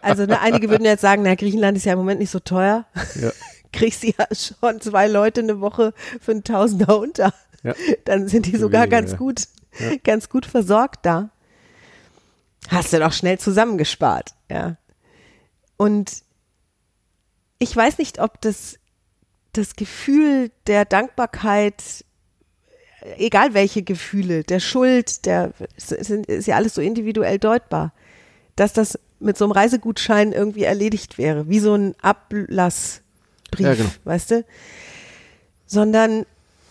Also 0.00 0.26
ne, 0.26 0.40
einige 0.40 0.70
würden 0.70 0.84
jetzt 0.84 1.00
sagen, 1.00 1.22
na, 1.22 1.34
Griechenland 1.34 1.76
ist 1.76 1.84
ja 1.84 1.92
im 1.92 1.98
Moment 1.98 2.20
nicht 2.20 2.30
so 2.30 2.40
teuer. 2.40 2.86
Ja. 3.20 3.30
Kriegst 3.72 4.02
du 4.02 4.08
ja 4.08 4.26
schon 4.32 4.80
zwei 4.80 5.06
Leute 5.06 5.42
eine 5.42 5.60
Woche 5.60 5.92
für 6.20 6.32
einen 6.32 6.44
Tausender 6.44 6.98
unter. 6.98 7.34
Ja. 7.62 7.74
Dann 8.04 8.28
sind 8.28 8.46
die 8.46 8.52
Für 8.52 8.58
sogar 8.58 8.82
weniger, 8.82 9.00
ganz 9.00 9.12
ja. 9.12 9.16
gut, 9.18 9.42
ganz 10.04 10.28
gut 10.28 10.46
versorgt 10.46 11.04
da. 11.04 11.30
Hast 12.68 12.92
du 12.92 12.98
doch 12.98 13.12
schnell 13.12 13.38
zusammengespart, 13.38 14.34
ja. 14.50 14.76
Und 15.76 16.22
ich 17.58 17.74
weiß 17.74 17.98
nicht, 17.98 18.20
ob 18.20 18.40
das, 18.40 18.78
das 19.52 19.74
Gefühl 19.76 20.50
der 20.66 20.84
Dankbarkeit, 20.84 22.04
egal 23.16 23.54
welche 23.54 23.82
Gefühle, 23.82 24.42
der 24.42 24.60
Schuld, 24.60 25.24
der 25.24 25.52
sind, 25.76 26.26
ist 26.26 26.46
ja 26.46 26.56
alles 26.56 26.74
so 26.74 26.80
individuell 26.80 27.38
deutbar, 27.38 27.92
dass 28.56 28.72
das 28.72 28.98
mit 29.20 29.36
so 29.36 29.44
einem 29.44 29.52
Reisegutschein 29.52 30.32
irgendwie 30.32 30.64
erledigt 30.64 31.18
wäre, 31.18 31.48
wie 31.48 31.58
so 31.60 31.74
ein 31.74 31.94
Ablassbrief, 32.00 33.66
Ja, 33.66 33.74
genau. 33.74 33.90
weißt 34.04 34.30
du? 34.32 34.44
Sondern 35.66 36.26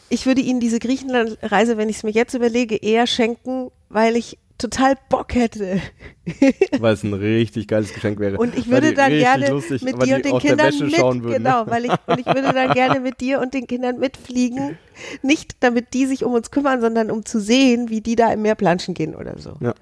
ich 0.10 0.26
würde 0.26 0.42
Ihnen 0.42 0.60
diese 0.60 0.80
Griechenland-Reise, 0.80 1.78
wenn 1.78 1.90
ich 1.90 1.98
es 1.98 2.04
mir 2.04 2.12
jetzt 2.12 2.34
überlege, 2.34 2.76
eher 2.76 3.08
schenken, 3.08 3.72
weil 3.90 4.16
ich 4.16 4.38
total 4.58 4.96
Bock 5.10 5.36
hätte. 5.36 5.80
Weil 6.80 6.94
es 6.94 7.04
ein 7.04 7.14
richtig 7.14 7.68
geiles 7.68 7.94
Geschenk 7.94 8.20
wäre. 8.20 8.38
Und 8.38 8.58
ich 8.58 8.68
würde 8.68 8.94
dann 8.94 9.12
gerne 9.12 9.50
lustig, 9.50 9.84
mit 9.84 10.02
dir 10.04 10.16
und 10.16 10.26
den 10.26 10.40
Kindern 10.40 10.74
mit, 10.80 11.36
genau, 11.36 11.68
weil 11.68 11.86
ich, 11.86 11.92
und 12.08 12.20
ich 12.20 12.26
würde 12.26 12.54
dann 12.54 12.74
gerne 12.74 13.00
mit 13.00 13.22
dir 13.22 13.40
und 13.40 13.54
den 13.54 13.68
Kindern 13.68 14.00
mitfliegen. 14.00 14.78
Nicht 15.22 15.58
damit 15.60 15.94
die 15.94 16.06
sich 16.06 16.24
um 16.24 16.34
uns 16.34 16.52
kümmern, 16.52 16.82
sondern 16.82 17.12
um 17.12 17.24
zu 17.24 17.40
sehen, 17.40 17.90
wie 17.90 18.02
die 18.02 18.16
da 18.16 18.34
im 18.34 18.42
Meer 18.42 18.56
planschen 18.56 18.94
gehen 18.94 19.16
oder 19.16 19.38
so. 19.38 19.54
Ja. 19.60 19.74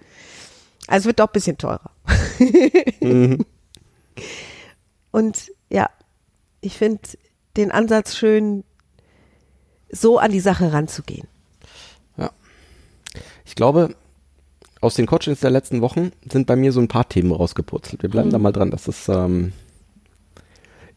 Also 0.88 1.04
es 1.04 1.06
wird 1.06 1.20
doch 1.20 1.28
ein 1.28 1.34
bisschen 1.34 1.58
teurer. 1.58 1.92
Mhm. 3.00 3.46
Und 5.12 5.52
ja, 5.70 5.90
ich 6.62 6.78
finde 6.78 7.02
den 7.56 7.72
Ansatz 7.72 8.18
schön, 8.18 8.66
so 9.92 10.18
an 10.20 10.32
die 10.32 10.40
Sache 10.40 10.72
ranzugehen. 10.74 11.28
Ich 13.46 13.56
glaube, 13.56 13.96
aus 14.82 14.96
den 14.96 15.06
Coachings 15.06 15.40
der 15.40 15.50
letzten 15.52 15.80
Wochen 15.82 16.12
sind 16.30 16.48
bei 16.48 16.56
mir 16.58 16.72
so 16.74 16.82
ein 16.82 16.88
paar 16.90 17.08
Themen 17.08 17.32
rausgepurzelt. 17.32 18.02
Wir 18.02 18.10
Mhm. 18.10 18.12
bleiben 18.12 18.30
da 18.32 18.40
mal 18.40 18.52
dran. 18.52 18.72
Das 18.72 18.88
ist 18.88 19.08
ähm, 19.08 19.54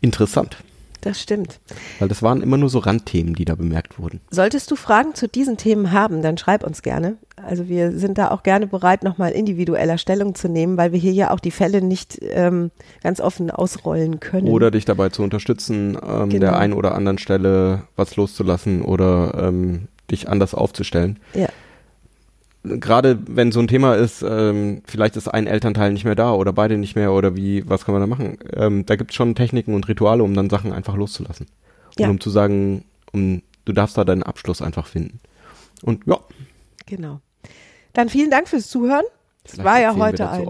interessant. 0.01 0.57
Das 1.01 1.21
stimmt. 1.21 1.61
Weil 2.01 2.09
das 2.09 2.23
waren 2.23 2.43
immer 2.43 2.57
nur 2.57 2.69
so 2.69 2.79
Randthemen, 2.81 3.35
die 3.35 3.45
da 3.45 3.55
bemerkt 3.55 3.99
wurden. 4.01 4.21
Solltest 4.31 4.71
du 4.71 4.77
Fragen 4.77 5.15
zu 5.15 5.29
diesen 5.29 5.57
Themen 5.57 5.93
haben, 5.93 6.23
dann 6.23 6.37
schreib 6.39 6.65
uns 6.65 6.83
gerne. 6.83 7.17
Also 7.37 7.69
wir 7.69 7.93
sind 7.97 8.19
da 8.19 8.31
auch 8.33 8.43
gerne 8.43 8.67
bereit, 8.67 9.05
nochmal 9.05 9.31
individueller 9.31 9.97
Stellung 9.97 10.35
zu 10.35 10.49
nehmen, 10.49 10.77
weil 10.77 10.93
wir 10.93 10.99
hier 10.99 11.13
ja 11.13 11.31
auch 11.31 11.39
die 11.41 11.53
Fälle 11.53 11.83
nicht 11.83 12.19
ähm, 12.23 12.73
ganz 13.03 13.21
offen 13.21 13.51
ausrollen 13.51 14.19
können. 14.19 14.49
Oder 14.49 14.73
dich 14.73 14.85
dabei 14.85 15.11
zu 15.11 15.23
unterstützen, 15.23 15.97
ähm, 16.05 16.31
Genau. 16.31 16.41
der 16.41 16.59
einen 16.59 16.73
oder 16.73 16.95
anderen 16.97 17.19
Stelle 17.19 17.85
was 17.95 18.17
loszulassen 18.17 18.83
oder 18.83 19.35
ähm, 19.49 19.87
dich 20.11 20.29
anders 20.29 20.55
aufzustellen. 20.55 21.21
ja, 21.35 21.49
Gerade 22.65 23.19
wenn 23.27 23.53
so 23.53 23.61
ein 23.61 23.69
Thema 23.69 23.95
ist, 23.95 24.23
ähm, 24.23 24.83
vielleicht 24.85 25.17
ist 25.17 25.29
ein 25.29 25.47
Elternteil 25.47 25.93
nicht 25.93 26.05
mehr 26.05 26.17
da 26.17 26.33
oder 26.33 26.53
beide 26.53 26.77
nicht 26.77 26.97
mehr 26.97 27.13
oder 27.13 27.37
wie, 27.37 27.69
was 27.69 27.85
kann 27.85 27.93
man 27.93 28.03
da 28.03 28.07
machen? 28.07 28.39
Ähm, 28.53 28.85
da 28.85 28.97
gibt 28.97 29.11
es 29.13 29.17
schon 29.17 29.35
Techniken 29.35 29.75
und 29.75 29.89
Rituale, 29.89 30.23
um 30.23 30.35
dann 30.35 30.51
Sachen 30.51 30.73
einfach 30.73 30.97
loszulassen. 30.97 31.47
Ja. 31.99 32.07
Und 32.07 32.13
um 32.13 32.21
zu 32.21 32.31
sagen, 32.31 32.85
um, 33.13 33.43
du 33.65 33.73
darfst 33.73 33.97
da 33.97 34.05
deinen 34.05 34.23
Abschluss 34.23 34.61
einfach 34.61 34.87
finden. 34.87 35.21
Und 35.83 36.07
ja, 36.07 36.19
genau. 36.87 37.21
Dann 37.93 38.09
vielen 38.09 38.31
Dank 38.31 38.49
fürs 38.49 38.69
Zuhören. 38.69 39.05
Vielleicht 39.51 39.65
war 39.65 39.81
ja 39.81 39.97
heute 39.97 40.29
ein. 40.29 40.47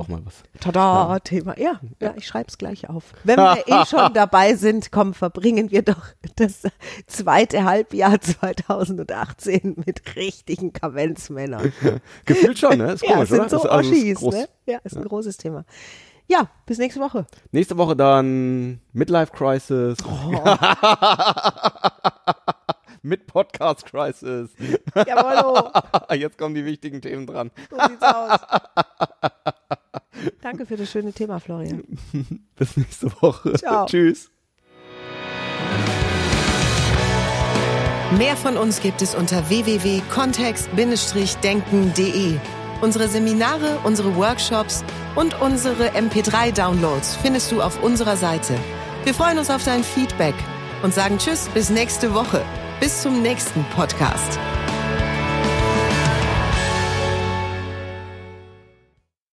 Tada, 0.61 1.19
Thema. 1.21 1.59
Ja, 1.59 1.81
ja, 2.01 2.15
ich 2.17 2.27
schreibe 2.27 2.49
es 2.49 2.59
gleich 2.59 2.89
auf. 2.89 3.05
Wenn 3.25 3.39
wir 3.39 3.65
eh 3.67 3.87
schon 3.87 4.13
dabei 4.15 4.55
sind, 4.55 4.91
komm, 4.91 5.15
verbringen 5.15 5.71
wir 5.71 5.83
doch 5.83 6.09
das 6.37 6.63
zweite 7.07 7.65
Halbjahr 7.65 8.21
2018 8.21 9.77
mit 9.87 10.17
richtigen 10.17 10.73
Kavenzmännern. 10.73 11.73
Gefühlt 12.25 12.59
schon, 12.59 12.79
ne? 12.79 12.93
Ist 12.93 13.03
ja, 13.07 13.13
komisch, 13.15 13.31
es 13.31 13.37
sind 13.37 13.41
oder? 13.41 13.49
so 13.51 13.57
ist, 13.57 13.67
also, 13.67 13.91
Oschis, 13.91 14.21
ne? 14.21 14.49
Ja, 14.67 14.79
ist 14.83 14.97
ein 14.97 15.05
großes 15.05 15.37
Thema. 15.37 15.65
Ja, 16.31 16.49
bis 16.67 16.77
nächste 16.77 17.01
Woche. 17.01 17.25
Nächste 17.53 17.79
Woche 17.79 17.97
dann 17.97 18.81
Midlife 18.93 19.33
Crisis. 19.33 19.97
Oh. 20.05 20.33
mit 23.03 23.27
Podcast 23.27 23.87
Crisis. 23.87 24.51
Jawollo. 24.95 25.73
Jetzt 26.15 26.39
kommen 26.39 26.55
die 26.55 26.65
wichtigen 26.65 27.03
Themen 27.03 27.27
dran. 27.27 27.51
So 27.71 27.77
sieht's 27.89 28.03
aus. 28.03 28.39
Danke 30.43 30.67
für 30.67 30.77
das 30.77 30.91
schöne 30.91 31.13
Thema, 31.13 31.39
Florian. 31.41 31.85
Bis 32.57 32.77
nächste 32.77 33.11
Woche. 33.23 33.55
Ciao. 33.55 33.87
Tschüss. 33.87 34.31
Mehr 38.17 38.37
von 38.37 38.57
uns 38.57 38.81
gibt 38.81 39.03
es 39.03 39.15
unter 39.15 39.51
www.kontext-denken.de. 39.51 42.39
Unsere 42.81 43.09
Seminare, 43.09 43.79
unsere 43.85 44.17
Workshops 44.17 44.83
und 45.15 45.39
unsere 45.41 45.91
MP3-Downloads 45.91 47.17
findest 47.17 47.53
du 47.53 47.61
auf 47.61 47.83
unserer 47.83 48.17
Seite. 48.17 48.55
Wir 49.05 49.13
freuen 49.15 49.39
uns 49.39 49.51
auf 49.51 49.63
dein 49.65 49.85
Feedback 49.85 50.35
und 50.83 50.95
sagen 50.95 51.19
Tschüss 51.19 51.49
bis 51.49 51.69
nächste 51.71 52.15
Woche. 52.15 52.45
Bis 52.81 53.03
zum 53.03 53.23
nächsten 53.23 53.65
Podcast. 53.65 54.39